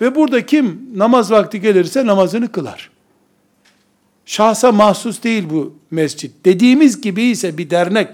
Ve 0.00 0.14
burada 0.14 0.46
kim 0.46 0.90
namaz 0.94 1.30
vakti 1.30 1.60
gelirse 1.60 2.06
namazını 2.06 2.52
kılar. 2.52 2.90
Şahsa 4.26 4.72
mahsus 4.72 5.22
değil 5.22 5.44
bu 5.50 5.74
mescit. 5.90 6.44
Dediğimiz 6.44 7.00
gibi 7.00 7.22
ise 7.22 7.58
bir 7.58 7.70
dernek, 7.70 8.08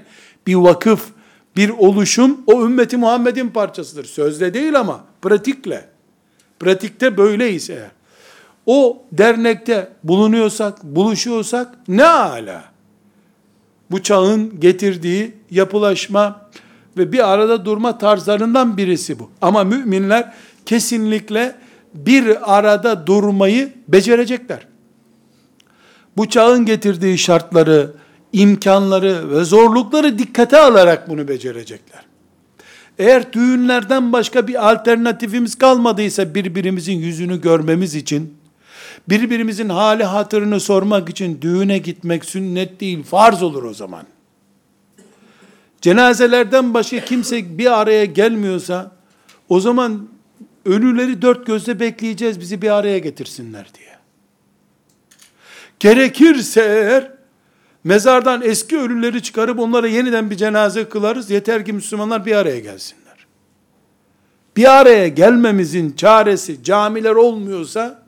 bir 0.47 0.55
vakıf, 0.55 1.09
bir 1.57 1.69
oluşum 1.69 2.41
o 2.47 2.65
ümmeti 2.65 2.97
Muhammed'in 2.97 3.49
parçasıdır. 3.49 4.05
Sözle 4.05 4.55
değil 4.55 4.81
ama 4.81 5.05
pratikle. 5.23 5.89
Pratikte 6.61 7.17
böyleyiz 7.17 7.71
eğer. 7.71 7.91
O 8.67 9.03
dernekte 9.13 9.89
bulunuyorsak, 10.05 10.85
buluşuyorsak 10.85 11.75
ne 11.89 12.07
ala. 12.07 12.65
Bu 13.91 14.03
çağın 14.03 14.61
getirdiği 14.61 15.35
yapılaşma 15.51 16.49
ve 16.99 17.13
bir 17.13 17.33
arada 17.33 17.65
durma 17.65 17.99
tarzlarından 17.99 18.77
birisi 18.77 19.19
bu. 19.19 19.31
Ama 19.43 19.65
müminler 19.65 20.33
kesinlikle 20.67 21.55
bir 21.95 22.57
arada 22.59 23.07
durmayı 23.07 23.73
becerecekler. 23.89 24.67
Bu 26.17 26.29
çağın 26.29 26.65
getirdiği 26.65 27.19
şartları, 27.19 27.91
imkanları 28.33 29.31
ve 29.31 29.45
zorlukları 29.45 30.19
dikkate 30.19 30.59
alarak 30.59 31.09
bunu 31.09 31.29
becerecekler. 31.29 32.05
Eğer 32.99 33.33
düğünlerden 33.33 34.13
başka 34.13 34.49
bir 34.49 34.71
alternatifimiz 34.71 35.55
kalmadıysa 35.55 36.35
birbirimizin 36.35 36.99
yüzünü 36.99 37.41
görmemiz 37.41 37.95
için, 37.95 38.35
birbirimizin 39.09 39.69
hali 39.69 40.05
hatırını 40.05 40.61
sormak 40.61 41.09
için 41.09 41.39
düğüne 41.43 41.79
gitmek 41.79 42.25
sünnet 42.25 42.81
değil, 42.81 43.03
farz 43.03 43.43
olur 43.43 43.63
o 43.63 43.75
zaman. 43.75 44.07
Cenazelerden 45.81 46.75
başka 46.75 47.01
kimse 47.01 47.59
bir 47.59 47.81
araya 47.81 48.05
gelmiyorsa, 48.05 48.93
o 49.49 49.61
zaman 49.61 50.09
ölüleri 50.65 51.23
dört 51.23 51.47
gözle 51.47 51.81
bekleyeceğiz 51.81 52.41
bizi 52.41 52.63
bir 52.63 52.71
araya 52.71 52.99
getirsinler 52.99 53.67
diye. 53.79 53.99
Gerekirse 55.81 56.61
eğer 56.61 57.13
mezardan 57.85 58.43
eski 58.43 58.79
ölüleri 58.79 59.23
çıkarıp 59.23 59.59
onlara 59.59 59.89
yeniden 59.89 60.31
bir 60.31 60.37
cenaze 60.37 60.89
kılarız. 60.89 61.31
Yeter 61.31 61.65
ki 61.65 61.73
Müslümanlar 61.73 62.27
bir 62.27 62.37
araya 62.37 62.61
gelsinler. 62.61 63.27
Bir 64.57 64.81
araya 64.81 65.09
gelmemizin 65.09 65.93
çaresi 65.93 66.65
camiler 66.65 67.15
olmuyorsa 67.15 68.03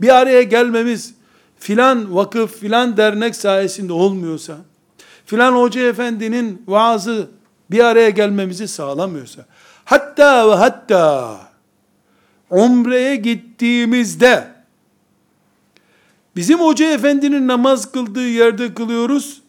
bir 0.00 0.08
araya 0.08 0.42
gelmemiz 0.42 1.14
filan 1.58 2.16
vakıf, 2.16 2.60
filan 2.60 2.96
dernek 2.96 3.36
sayesinde 3.36 3.92
olmuyorsa, 3.92 4.58
filan 5.30 5.52
hoca 5.52 5.80
efendinin 5.80 6.62
vaazı 6.66 7.28
bir 7.70 7.84
araya 7.84 8.10
gelmemizi 8.10 8.68
sağlamıyorsa, 8.68 9.44
hatta 9.84 10.50
ve 10.50 10.54
hatta 10.54 11.36
umreye 12.50 13.16
gittiğimizde 13.16 14.44
bizim 16.36 16.60
hoca 16.60 16.92
efendinin 16.92 17.48
namaz 17.48 17.92
kıldığı 17.92 18.28
yerde 18.28 18.74
kılıyoruz. 18.74 19.42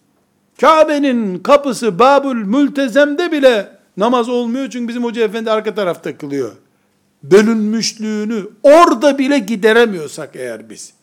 Kabe'nin 0.62 1.40
kapısı 1.40 2.00
Babül 2.00 2.44
Mültezem'de 2.44 3.32
bile 3.32 3.78
namaz 3.98 4.30
olmuyor 4.30 4.70
çünkü 4.70 4.88
bizim 4.88 5.04
hoca 5.04 5.24
efendi 5.24 5.52
arka 5.52 5.76
tarafta 5.76 6.18
kılıyor. 6.18 6.52
Bölünmüşlüğünü 7.24 8.50
orada 8.64 9.18
bile 9.18 9.40
gideremiyorsak 9.40 10.36
eğer 10.36 10.70
biz, 10.70 10.94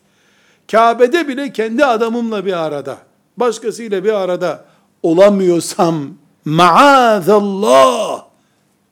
Kabe'de 0.70 1.28
bile 1.28 1.52
kendi 1.52 1.84
adamımla 1.84 2.46
bir 2.46 2.52
arada, 2.52 2.98
başkasıyla 3.36 4.04
bir 4.04 4.12
arada 4.12 4.67
olamıyorsam, 5.02 6.14
maazallah, 6.44 8.24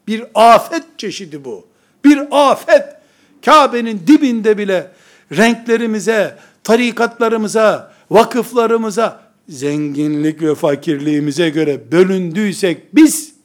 bir 0.07 0.24
afet 0.34 0.84
çeşidi 0.98 1.44
bu. 1.44 1.66
Bir 2.04 2.20
afet. 2.30 2.84
Kabe'nin 3.44 4.02
dibinde 4.07 4.59
bile 4.59 4.90
renklerimize, 5.36 6.38
tarikatlarımıza, 6.64 7.92
vakıflarımıza, 8.11 9.20
zenginlik 9.48 10.42
ve 10.42 10.54
fakirliğimize 10.54 11.50
göre 11.50 11.92
bölündüysek 11.92 12.94
biz, 12.94 13.36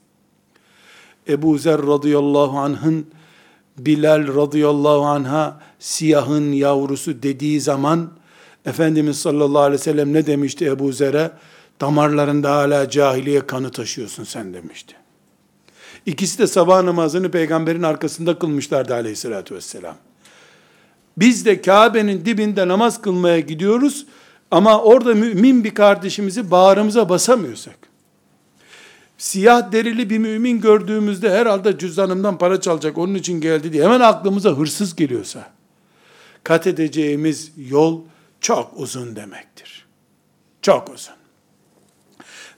Ebu 1.27 1.57
Zer 1.57 1.87
radıyallahu 1.87 2.57
anh'ın 2.57 3.05
Bilal 3.77 4.35
radıyallahu 4.35 5.05
anha 5.05 5.59
siyahın 5.79 6.51
yavrusu 6.51 7.23
dediği 7.23 7.61
zaman 7.61 8.09
Efendimiz 8.65 9.19
sallallahu 9.19 9.61
aleyhi 9.61 9.79
ve 9.79 9.83
sellem 9.83 10.13
ne 10.13 10.25
demişti 10.25 10.65
Ebu 10.65 10.91
Zer'e? 10.91 11.31
Damarlarında 11.81 12.55
hala 12.55 12.89
cahiliye 12.89 13.47
kanı 13.47 13.71
taşıyorsun 13.71 14.23
sen 14.23 14.53
demişti. 14.53 14.95
İkisi 16.05 16.39
de 16.39 16.47
sabah 16.47 16.83
namazını 16.83 17.31
peygamberin 17.31 17.83
arkasında 17.83 18.39
kılmışlardı 18.39 18.93
aleyhissalatü 18.93 19.55
vesselam. 19.55 19.95
Biz 21.17 21.45
de 21.45 21.61
Kabe'nin 21.61 22.25
dibinde 22.25 22.67
namaz 22.67 23.01
kılmaya 23.01 23.39
gidiyoruz 23.39 24.05
ama 24.51 24.81
orada 24.81 25.13
mümin 25.13 25.63
bir 25.63 25.73
kardeşimizi 25.73 26.51
bağrımıza 26.51 27.09
basamıyorsak, 27.09 27.77
siyah 29.17 29.71
derili 29.71 30.09
bir 30.09 30.17
mümin 30.17 30.61
gördüğümüzde 30.61 31.31
herhalde 31.31 31.77
cüzdanımdan 31.77 32.37
para 32.37 32.61
çalacak 32.61 32.97
onun 32.97 33.15
için 33.15 33.41
geldi 33.41 33.73
diye 33.73 33.83
hemen 33.83 33.99
aklımıza 33.99 34.49
hırsız 34.49 34.95
geliyorsa, 34.95 35.49
kat 36.43 36.67
edeceğimiz 36.67 37.51
yol 37.57 38.01
çok 38.41 38.71
uzun 38.75 39.15
demektir. 39.15 39.85
Çok 40.61 40.89
uzun. 40.89 41.20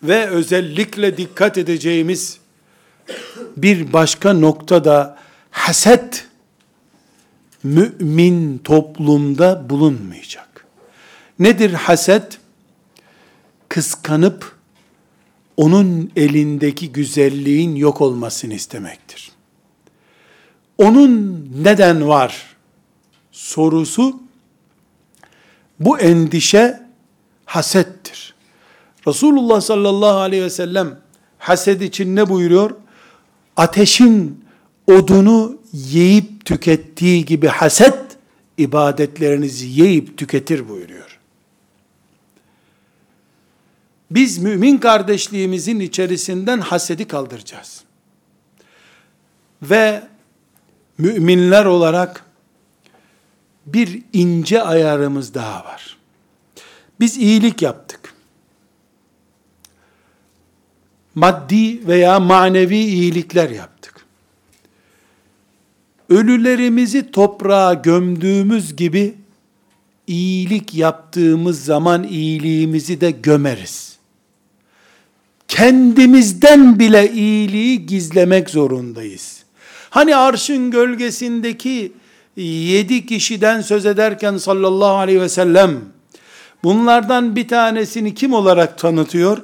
Ve 0.04 0.28
özellikle 0.28 1.18
dikkat 1.18 1.58
edeceğimiz 1.58 2.38
bir 3.58 3.94
başka 3.94 4.34
noktada 4.34 5.18
haset 5.52 6.28
mümin 7.64 8.58
toplumda 8.58 9.70
bulunmayacak. 9.70 10.66
Nedir 11.40 11.74
haset? 11.74 12.40
Kıskanıp 13.70 14.56
onun 15.58 16.12
elindeki 16.16 16.92
güzelliğin 16.92 17.76
yok 17.76 18.02
olmasını 18.02 18.54
istemektir. 18.54 19.32
Onun 20.78 21.48
neden 21.64 22.08
var 22.08 22.56
sorusu 23.32 24.20
bu 25.80 26.00
endişe 26.00 26.84
hasettir. 27.46 28.33
Resulullah 29.08 29.62
sallallahu 29.62 30.18
aleyhi 30.18 30.44
ve 30.44 30.50
sellem 30.50 31.00
haset 31.38 31.82
için 31.82 32.16
ne 32.16 32.30
buyuruyor? 32.30 32.72
Ateşin 33.58 34.46
odunu 34.88 35.58
yiyip 35.74 36.46
tükettiği 36.46 37.26
gibi 37.26 37.48
haset 37.48 38.00
ibadetlerinizi 38.58 39.66
yiyip 39.66 40.18
tüketir 40.18 40.70
buyuruyor. 40.70 41.20
Biz 44.12 44.38
mümin 44.38 44.78
kardeşliğimizin 44.78 45.80
içerisinden 45.80 46.60
hasedi 46.60 47.08
kaldıracağız. 47.08 47.84
Ve 49.62 50.04
müminler 50.98 51.66
olarak 51.66 52.26
bir 53.66 54.02
ince 54.14 54.62
ayarımız 54.64 55.34
daha 55.34 55.66
var. 55.66 55.98
Biz 57.00 57.18
iyilik 57.18 57.62
yaptık. 57.62 58.13
Maddi 61.16 61.88
veya 61.88 62.20
manevi 62.20 62.78
iyilikler 62.78 63.50
yaptık. 63.50 64.06
Ölülerimizi 66.10 67.12
toprağa 67.12 67.74
gömdüğümüz 67.74 68.76
gibi 68.76 69.16
iyilik 70.08 70.76
yaptığımız 70.76 71.66
zaman 71.66 72.04
iyiliğimizi 72.04 73.02
de 73.02 73.12
gömeriz. 73.12 73.98
Kendimizden 75.48 76.80
bile 76.80 77.12
iyiliği 77.12 77.86
gizlemek 77.86 78.50
zorundayız. 78.50 79.44
Hani 79.90 80.16
arşın 80.16 80.72
gölgesindeki 80.72 81.92
yedi 82.38 83.06
kişiden 83.06 83.62
söz 83.62 83.86
ederken 83.86 84.38
sallallahu 84.38 84.96
aleyhi 84.96 85.22
ve 85.22 85.30
sellem 85.30 85.80
bunlardan 86.64 87.36
bir 87.36 87.48
tanesini 87.48 88.16
kim 88.16 88.34
olarak 88.34 88.78
tanıtıyor? 88.78 89.42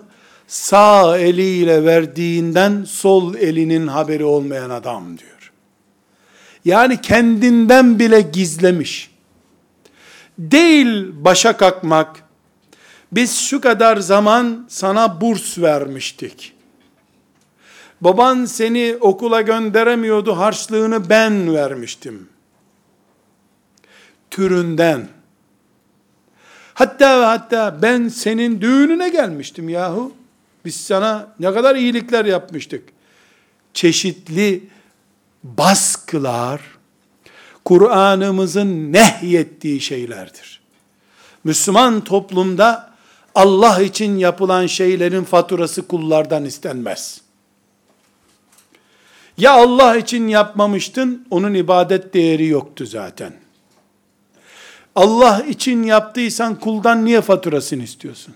Sağ 0.50 1.18
eliyle 1.18 1.86
verdiğinden 1.86 2.84
sol 2.84 3.36
elinin 3.36 3.88
haberi 3.88 4.26
olmayan 4.26 4.70
adam 4.70 5.18
diyor. 5.18 5.52
Yani 6.66 7.02
kendinden 7.02 8.00
bile 8.00 8.22
gizlemiş. 8.22 9.12
Değil 10.38 11.12
başa 11.14 11.58
kalkmak. 11.58 12.24
Biz 13.12 13.40
şu 13.40 13.62
kadar 13.62 13.98
zaman 13.98 14.66
sana 14.70 15.22
burs 15.22 15.58
vermiştik. 15.58 16.54
Baban 18.02 18.46
seni 18.46 18.98
okula 19.02 19.42
gönderemiyordu, 19.42 20.38
harçlığını 20.38 21.10
ben 21.10 21.54
vermiştim 21.54 22.30
türünden. 24.32 25.08
Hatta 26.74 27.22
ve 27.22 27.26
hatta 27.26 27.82
ben 27.82 28.08
senin 28.08 28.62
düğününe 28.62 29.10
gelmiştim 29.10 29.70
yahu. 29.70 30.19
Biz 30.66 30.76
sana 30.76 31.36
ne 31.40 31.54
kadar 31.54 31.76
iyilikler 31.76 32.26
yapmıştık. 32.26 32.90
Çeşitli 33.74 34.64
baskılar, 35.44 36.62
Kur'an'ımızın 37.66 38.94
nehyettiği 38.94 39.82
şeylerdir. 39.82 40.62
Müslüman 41.44 42.04
toplumda 42.04 42.94
Allah 43.36 43.82
için 43.82 44.18
yapılan 44.18 44.68
şeylerin 44.68 45.24
faturası 45.24 45.88
kullardan 45.88 46.46
istenmez. 46.46 47.22
Ya 49.38 49.52
Allah 49.52 49.98
için 49.98 50.28
yapmamıştın, 50.28 51.28
onun 51.32 51.54
ibadet 51.54 52.14
değeri 52.14 52.48
yoktu 52.48 52.86
zaten.'' 52.86 53.50
Allah 55.00 55.42
için 55.42 55.84
yaptıysan 55.84 56.60
kuldan 56.60 57.06
niye 57.06 57.22
faturasını 57.22 57.84
istiyorsun? 57.84 58.36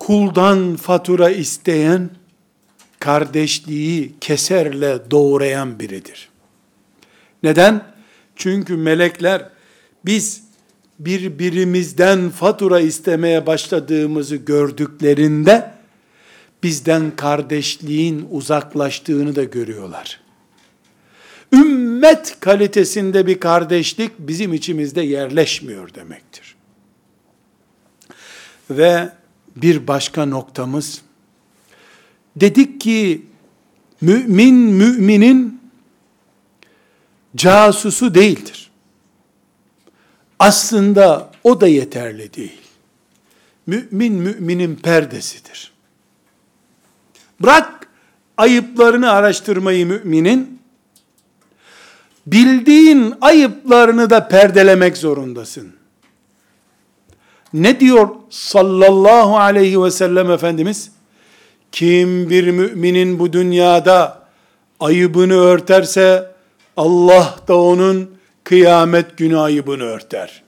Kuldan 0.00 0.76
fatura 0.76 1.30
isteyen, 1.30 2.10
kardeşliği 2.98 4.14
keserle 4.20 4.98
doğrayan 5.10 5.80
biridir. 5.80 6.28
Neden? 7.42 7.84
Çünkü 8.36 8.76
melekler 8.76 9.48
biz 10.04 10.42
birbirimizden 10.98 12.30
fatura 12.30 12.80
istemeye 12.80 13.46
başladığımızı 13.46 14.36
gördüklerinde 14.36 15.70
bizden 16.62 17.16
kardeşliğin 17.16 18.28
uzaklaştığını 18.30 19.36
da 19.36 19.44
görüyorlar 19.44 20.20
ümmet 21.52 22.36
kalitesinde 22.40 23.26
bir 23.26 23.40
kardeşlik 23.40 24.18
bizim 24.18 24.54
içimizde 24.54 25.00
yerleşmiyor 25.00 25.94
demektir. 25.94 26.56
Ve 28.70 29.12
bir 29.56 29.86
başka 29.86 30.26
noktamız, 30.26 31.02
dedik 32.36 32.80
ki, 32.80 33.26
mümin 34.00 34.54
müminin 34.54 35.60
casusu 37.36 38.14
değildir. 38.14 38.70
Aslında 40.38 41.30
o 41.44 41.60
da 41.60 41.66
yeterli 41.66 42.34
değil. 42.34 42.60
Mümin 43.66 44.12
müminin 44.12 44.76
perdesidir. 44.76 45.72
Bırak 47.40 47.88
ayıplarını 48.36 49.10
araştırmayı 49.10 49.86
müminin, 49.86 50.60
bildiğin 52.26 53.14
ayıplarını 53.20 54.10
da 54.10 54.28
perdelemek 54.28 54.96
zorundasın. 54.96 55.79
Ne 57.52 57.80
diyor 57.80 58.08
sallallahu 58.30 59.38
aleyhi 59.38 59.82
ve 59.82 59.90
sellem 59.90 60.30
Efendimiz? 60.30 60.90
Kim 61.72 62.30
bir 62.30 62.50
müminin 62.50 63.18
bu 63.18 63.32
dünyada 63.32 64.28
ayıbını 64.80 65.34
örterse 65.34 66.30
Allah 66.76 67.36
da 67.48 67.60
onun 67.60 68.16
kıyamet 68.44 69.18
günü 69.18 69.38
ayıbını 69.38 69.82
örter. 69.82 70.42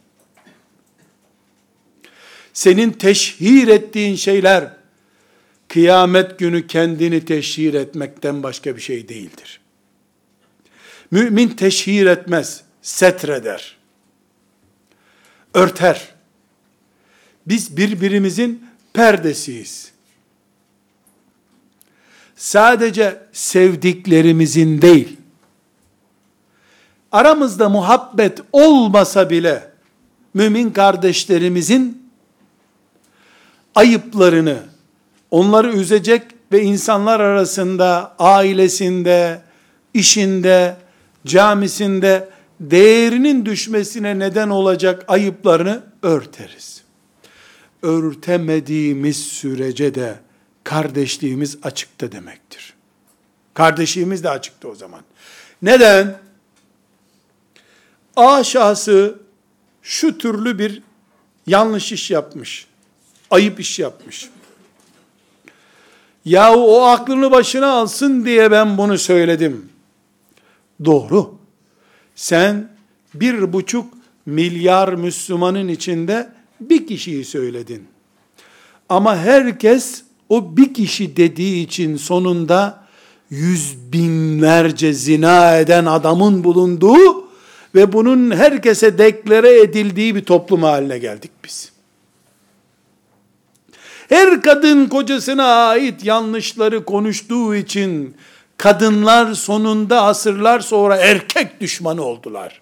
Senin 2.53 2.91
teşhir 2.91 3.69
ettiğin 3.69 4.17
şeyler 4.17 4.71
kıyamet 5.69 6.39
günü 6.39 6.67
kendini 6.67 7.25
teşhir 7.25 7.75
etmekten 7.75 8.43
başka 8.43 8.77
bir 8.77 8.81
şey 8.81 9.09
değildir. 9.09 9.61
Mümin 11.11 11.49
teşhir 11.49 12.07
etmez, 12.07 12.63
setreder. 12.83 13.77
Örter. 15.55 16.09
Biz 17.47 17.77
birbirimizin 17.77 18.67
perdesiyiz. 18.93 19.93
Sadece 22.37 23.19
sevdiklerimizin 23.33 24.83
değil, 24.83 25.17
aramızda 27.13 27.69
muhabbet 27.69 28.41
olmasa 28.53 29.31
bile, 29.31 29.71
mümin 30.35 30.71
kardeşlerimizin 30.71 32.11
ayıplarını, 33.75 34.59
onları 35.31 35.73
üzecek 35.73 36.23
ve 36.53 36.63
insanlar 36.63 37.21
arasında, 37.21 38.15
ailesinde, 38.19 39.43
işinde, 39.95 40.77
camisinde 41.27 42.29
değerinin 42.61 43.47
düşmesine 43.47 44.19
neden 44.19 44.49
olacak 44.49 45.05
ayıplarını 45.09 45.83
örteriz. 46.03 46.82
Örtemediğimiz 47.83 49.17
sürece 49.23 49.95
de 49.95 50.21
kardeşliğimiz 50.65 51.59
açıkta 51.63 52.13
demektir. 52.13 52.75
Kardeşliğimiz 53.55 54.25
de 54.25 54.31
açıkta 54.31 54.69
o 54.69 54.75
zaman. 54.75 55.01
Neden? 55.63 56.19
A 58.17 58.45
şahsı 58.45 59.19
şu 59.83 60.19
türlü 60.19 60.59
bir 60.59 60.83
yanlış 61.47 61.93
iş 61.93 62.11
yapmış. 62.11 62.67
Ayıp 63.31 63.61
iş 63.61 63.79
yapmış. 63.79 64.29
Yahu 66.25 66.77
o 66.77 66.83
aklını 66.83 67.31
başına 67.31 67.73
alsın 67.73 68.25
diye 68.25 68.51
ben 68.51 68.79
bunu 68.79 68.99
söyledim. 68.99 69.69
Doğru. 70.85 71.39
Sen 72.15 72.69
bir 73.15 73.53
buçuk 73.53 73.95
milyar 74.27 74.93
Müslümanın 74.93 75.69
içinde 75.69 76.33
bir 76.71 76.87
kişiyi 76.87 77.25
söyledin. 77.25 77.85
Ama 78.89 79.17
herkes 79.17 80.03
o 80.29 80.57
bir 80.57 80.75
kişi 80.75 81.17
dediği 81.17 81.65
için 81.65 81.97
sonunda 81.97 82.85
yüz 83.31 83.77
binlerce 83.93 84.93
zina 84.93 85.57
eden 85.57 85.87
adamın 85.87 86.45
bulunduğu 86.45 87.29
ve 87.75 87.93
bunun 87.93 88.31
herkese 88.31 88.99
deklare 88.99 89.61
edildiği 89.61 90.15
bir 90.15 90.25
toplum 90.25 90.63
haline 90.63 90.99
geldik 90.99 91.31
biz. 91.45 91.73
Her 94.09 94.43
kadın 94.43 94.87
kocasına 94.87 95.45
ait 95.45 96.05
yanlışları 96.05 96.85
konuştuğu 96.85 97.55
için 97.55 98.17
kadınlar 98.57 99.35
sonunda 99.35 100.03
asırlar 100.03 100.61
sonra 100.61 100.97
erkek 100.97 101.61
düşmanı 101.61 102.03
oldular. 102.03 102.61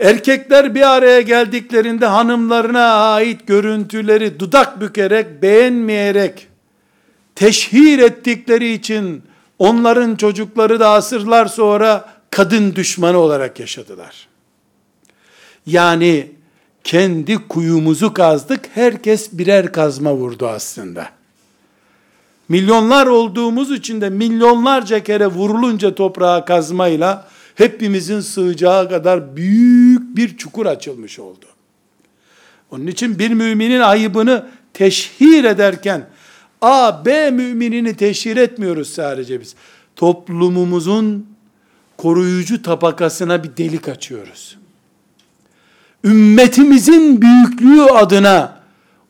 Erkekler 0.00 0.74
bir 0.74 0.96
araya 0.96 1.20
geldiklerinde 1.20 2.06
hanımlarına 2.06 2.84
ait 2.84 3.46
görüntüleri 3.46 4.40
dudak 4.40 4.80
bükerek, 4.80 5.42
beğenmeyerek, 5.42 6.48
teşhir 7.34 7.98
ettikleri 7.98 8.72
için 8.72 9.22
onların 9.58 10.16
çocukları 10.16 10.80
da 10.80 10.88
asırlar 10.88 11.46
sonra 11.46 12.08
kadın 12.30 12.74
düşmanı 12.74 13.18
olarak 13.18 13.60
yaşadılar. 13.60 14.28
Yani 15.66 16.30
kendi 16.84 17.48
kuyumuzu 17.48 18.14
kazdık, 18.14 18.68
herkes 18.74 19.32
birer 19.32 19.72
kazma 19.72 20.14
vurdu 20.14 20.48
aslında. 20.48 21.08
Milyonlar 22.48 23.06
olduğumuz 23.06 23.72
için 23.72 24.00
de 24.00 24.10
milyonlarca 24.10 25.02
kere 25.02 25.26
vurulunca 25.26 25.94
toprağa 25.94 26.44
kazmayla 26.44 27.28
hepimizin 27.60 28.20
sığacağı 28.20 28.88
kadar 28.88 29.36
büyük 29.36 30.16
bir 30.16 30.36
çukur 30.36 30.66
açılmış 30.66 31.18
oldu. 31.18 31.46
Onun 32.70 32.86
için 32.86 33.18
bir 33.18 33.30
müminin 33.30 33.80
ayıbını 33.80 34.46
teşhir 34.74 35.44
ederken 35.44 36.08
A, 36.62 37.04
B 37.04 37.30
müminini 37.30 37.96
teşhir 37.96 38.36
etmiyoruz 38.36 38.90
sadece 38.90 39.40
biz. 39.40 39.54
Toplumumuzun 39.96 41.26
koruyucu 41.96 42.62
tabakasına 42.62 43.44
bir 43.44 43.56
delik 43.56 43.88
açıyoruz. 43.88 44.58
Ümmetimizin 46.04 47.22
büyüklüğü 47.22 47.82
adına 47.82 48.60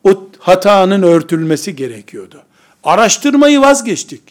o 0.03 0.29
hatanın 0.39 1.03
örtülmesi 1.03 1.75
gerekiyordu. 1.75 2.43
Araştırmayı 2.83 3.61
vazgeçtik. 3.61 4.21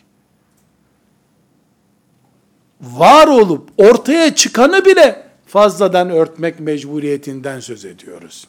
Var 2.80 3.26
olup 3.26 3.70
ortaya 3.76 4.34
çıkanı 4.34 4.84
bile 4.84 5.26
fazladan 5.46 6.10
örtmek 6.10 6.60
mecburiyetinden 6.60 7.60
söz 7.60 7.84
ediyoruz. 7.84 8.48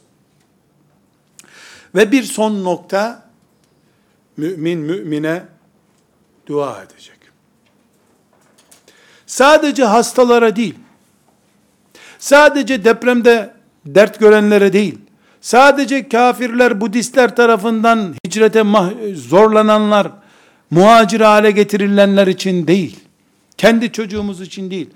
Ve 1.95 2.11
bir 2.11 2.23
son 2.23 2.63
nokta, 2.63 3.29
mümin 4.37 4.79
mümine 4.79 5.43
dua 6.47 6.83
edecek. 6.83 7.17
Sadece 9.25 9.83
hastalara 9.83 10.55
değil, 10.55 10.75
sadece 12.19 12.85
depremde 12.85 13.53
dert 13.85 14.19
görenlere 14.19 14.73
değil, 14.73 14.97
sadece 15.41 16.09
kafirler, 16.09 16.81
Budistler 16.81 17.35
tarafından 17.35 18.15
hicrete 18.27 18.63
zorlananlar, 19.13 20.11
muhacir 20.69 21.21
hale 21.21 21.51
getirilenler 21.51 22.27
için 22.27 22.67
değil, 22.67 22.99
kendi 23.60 23.92
çocuğumuz 23.92 24.40
için 24.40 24.70
değil. 24.70 24.90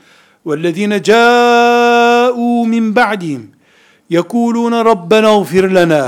وَالَّذ۪ينَ 0.46 0.92
جَاءُوا 1.10 2.60
مِنْ 2.74 2.84
بَعْدِهِمْ 2.98 3.42
يَقُولُونَ 4.16 4.74
رَبَّنَا 4.90 5.28
اغْفِرْ 5.38 5.66
لَنَا 5.78 6.06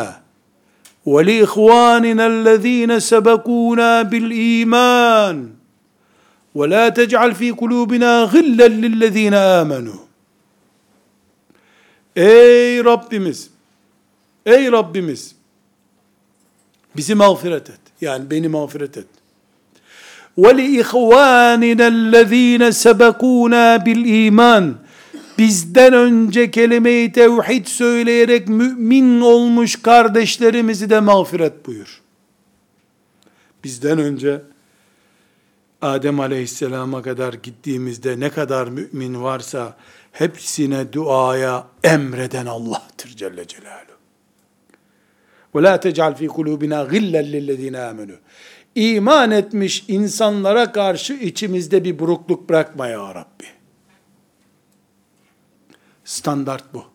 وَلِإِخْوَانِنَا 1.12 2.24
الَّذ۪ينَ 2.34 2.98
سَبَقُونَا 3.10 3.90
بِالْا۪يمَانِ 4.10 5.36
وَلَا 6.58 6.84
تَجْعَلْ 6.98 7.30
ف۪ي 7.40 7.50
قُلُوبِنَا 7.60 8.12
غِلًّا 8.32 8.68
لِلَّذ۪ينَ 8.82 9.34
آمَنُوا 9.34 10.02
Ey 12.16 12.84
Rabbimiz! 12.84 13.50
Ey 14.46 14.72
Rabbimiz! 14.72 15.34
Bizi 16.96 17.14
mağfiret 17.14 17.70
et. 17.70 17.80
Yani 18.00 18.30
beni 18.30 18.48
mağfiret 18.48 18.96
et. 18.96 19.06
وَلِإِخْوَانِنَا 20.38 21.86
الَّذ۪ينَ 21.96 22.62
سَبَقُونَا 22.84 23.76
بِالْا۪يمَانِ 23.86 24.74
Bizden 25.38 25.92
önce 25.92 26.50
kelime-i 26.50 27.12
tevhid 27.12 27.66
söyleyerek 27.66 28.48
mümin 28.48 29.20
olmuş 29.20 29.82
kardeşlerimizi 29.82 30.90
de 30.90 31.00
mağfiret 31.00 31.66
buyur. 31.66 32.00
Bizden 33.64 33.98
önce 33.98 34.42
Adem 35.82 36.20
aleyhisselama 36.20 37.02
kadar 37.02 37.32
gittiğimizde 37.32 38.20
ne 38.20 38.30
kadar 38.30 38.68
mümin 38.68 39.22
varsa 39.22 39.76
hepsine 40.12 40.92
duaya 40.92 41.66
emreden 41.84 42.46
Allah'tır 42.46 43.08
Celle 43.08 43.46
Celaluhu. 43.46 43.92
وَلَا 45.54 45.76
تَجْعَلْ 45.76 46.14
ف۪ي 46.14 46.28
قُلُوبِنَا 46.28 46.78
غِلًّا 46.92 47.22
لِلَّذ۪ينَ 47.34 47.76
آمَنُوا 47.90 48.18
İman 48.77 49.31
etmiş 49.31 49.85
insanlara 49.87 50.71
karşı 50.71 51.13
içimizde 51.13 51.83
bir 51.83 51.99
burukluk 51.99 52.49
bırakma 52.49 52.87
ya 52.87 53.15
Rabbi. 53.15 53.45
Standart 56.05 56.73
bu. 56.73 56.85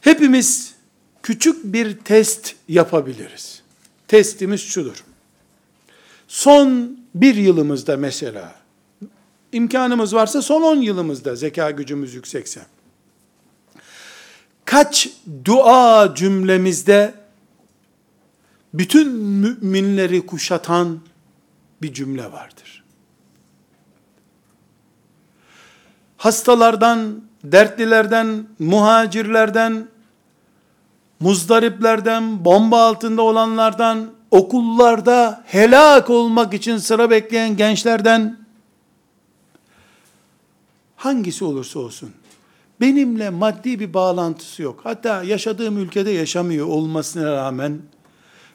Hepimiz 0.00 0.74
küçük 1.22 1.64
bir 1.64 1.98
test 1.98 2.54
yapabiliriz. 2.68 3.62
Testimiz 4.08 4.60
şudur. 4.60 5.04
Son 6.28 6.98
bir 7.14 7.34
yılımızda 7.34 7.96
mesela, 7.96 8.54
imkanımız 9.52 10.14
varsa 10.14 10.42
son 10.42 10.62
10 10.62 10.76
yılımızda 10.76 11.36
zeka 11.36 11.70
gücümüz 11.70 12.14
yüksekse. 12.14 12.60
Kaç 14.64 15.08
dua 15.44 16.14
cümlemizde 16.14 17.14
bütün 18.74 19.08
müminleri 19.12 20.26
kuşatan 20.26 21.00
bir 21.82 21.92
cümle 21.92 22.32
vardır. 22.32 22.84
Hastalardan, 26.16 27.22
dertlilerden, 27.44 28.46
muhacirlerden, 28.58 29.88
muzdariplerden, 31.20 32.44
bomba 32.44 32.86
altında 32.86 33.22
olanlardan, 33.22 34.10
okullarda 34.30 35.44
helak 35.46 36.10
olmak 36.10 36.54
için 36.54 36.76
sıra 36.76 37.10
bekleyen 37.10 37.56
gençlerden, 37.56 38.38
hangisi 40.96 41.44
olursa 41.44 41.78
olsun, 41.78 42.10
benimle 42.80 43.30
maddi 43.30 43.80
bir 43.80 43.94
bağlantısı 43.94 44.62
yok. 44.62 44.80
Hatta 44.84 45.22
yaşadığım 45.22 45.78
ülkede 45.78 46.10
yaşamıyor 46.10 46.66
olmasına 46.66 47.32
rağmen, 47.32 47.78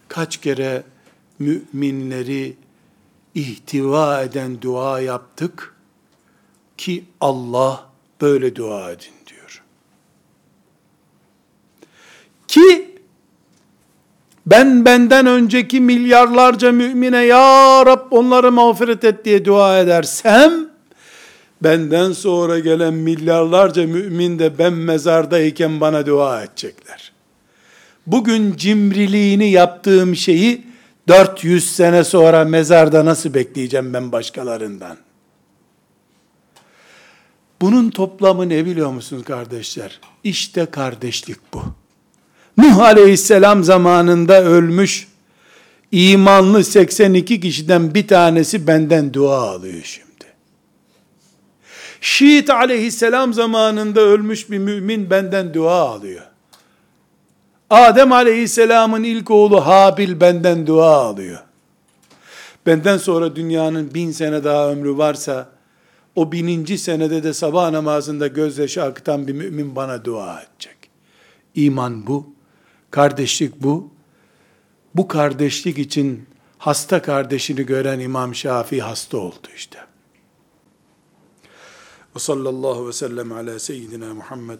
kaç 0.08 0.38
kere 0.38 0.84
müminleri 1.40 2.56
ihtiva 3.36 4.22
eden 4.22 4.62
dua 4.62 5.00
yaptık 5.00 5.76
ki 6.78 7.04
Allah 7.22 7.90
böyle 8.22 8.56
dua 8.56 8.92
edin 8.92 9.14
diyor. 9.28 9.64
Ki 12.48 12.94
ben 14.46 14.86
benden 14.86 15.26
önceki 15.26 15.82
milyarlarca 15.82 16.72
mümine 16.72 17.26
ya 17.26 17.86
Rab 17.86 18.12
onları 18.12 18.52
mağfiret 18.52 19.04
et 19.04 19.26
diye 19.26 19.46
dua 19.46 19.80
edersem 19.80 20.70
benden 21.62 22.12
sonra 22.12 22.60
gelen 22.60 22.94
milyarlarca 22.94 23.88
mümin 23.88 24.40
de 24.40 24.58
ben 24.58 24.74
mezardayken 24.74 25.82
bana 25.82 26.06
dua 26.06 26.44
edecekler. 26.44 27.13
Bugün 28.08 28.56
cimriliğini 28.56 29.50
yaptığım 29.52 30.16
şeyi 30.16 30.64
400 31.08 31.76
sene 31.76 32.04
sonra 32.04 32.46
mezarda 32.46 33.06
nasıl 33.06 33.34
bekleyeceğim 33.34 33.94
ben 33.94 34.12
başkalarından? 34.12 34.98
Bunun 37.62 37.90
toplamı 37.90 38.50
ne 38.50 38.66
biliyor 38.66 38.92
musunuz 38.92 39.24
kardeşler? 39.24 40.00
İşte 40.24 40.66
kardeşlik 40.66 41.38
bu. 41.54 41.64
Nuh 42.58 42.80
aleyhisselam 42.80 43.64
zamanında 43.64 44.44
ölmüş 44.44 45.08
imanlı 45.92 46.64
82 46.64 47.40
kişiden 47.40 47.94
bir 47.94 48.08
tanesi 48.08 48.68
benden 48.68 49.14
dua 49.14 49.38
alıyor 49.38 49.82
şimdi. 49.84 50.26
Şiit 52.02 52.50
aleyhisselam 52.50 53.34
zamanında 53.34 54.02
ölmüş 54.02 54.52
bir 54.52 54.58
mümin 54.58 55.10
benden 55.10 55.54
dua 55.54 55.90
alıyor. 55.90 56.33
Adem 57.74 58.12
aleyhisselamın 58.12 59.04
ilk 59.04 59.32
oğlu 59.32 59.66
Habil 59.66 60.20
benden 60.20 60.68
dua 60.68 60.98
alıyor. 60.98 61.40
Benden 62.66 62.98
sonra 62.98 63.36
dünyanın 63.36 63.94
bin 63.94 64.12
sene 64.12 64.44
daha 64.44 64.72
ömrü 64.72 64.98
varsa, 64.98 65.50
o 66.16 66.32
bininci 66.32 66.78
senede 66.78 67.24
de 67.24 67.34
sabah 67.34 67.72
namazında 67.72 68.28
gözyaşı 68.28 68.84
akıtan 68.84 69.28
bir 69.28 69.34
mümin 69.34 69.76
bana 69.76 70.06
dua 70.06 70.42
edecek. 70.42 70.78
İman 71.56 72.08
bu, 72.08 72.34
kardeşlik 72.92 73.64
bu. 73.64 73.90
Bu 74.96 75.08
kardeşlik 75.08 75.78
için 75.78 76.26
hasta 76.58 77.02
kardeşini 77.02 77.66
gören 77.66 78.00
İmam 78.00 78.36
Şafii 78.36 78.82
hasta 78.82 79.18
oldu 79.18 79.48
işte. 79.56 79.80
Ve 82.16 82.20
sallallahu 82.20 82.88
ve 82.88 82.94
sellem 82.94 83.32
ala 83.32 83.60
seyyidina 83.60 84.14
Muhammed 84.14 84.60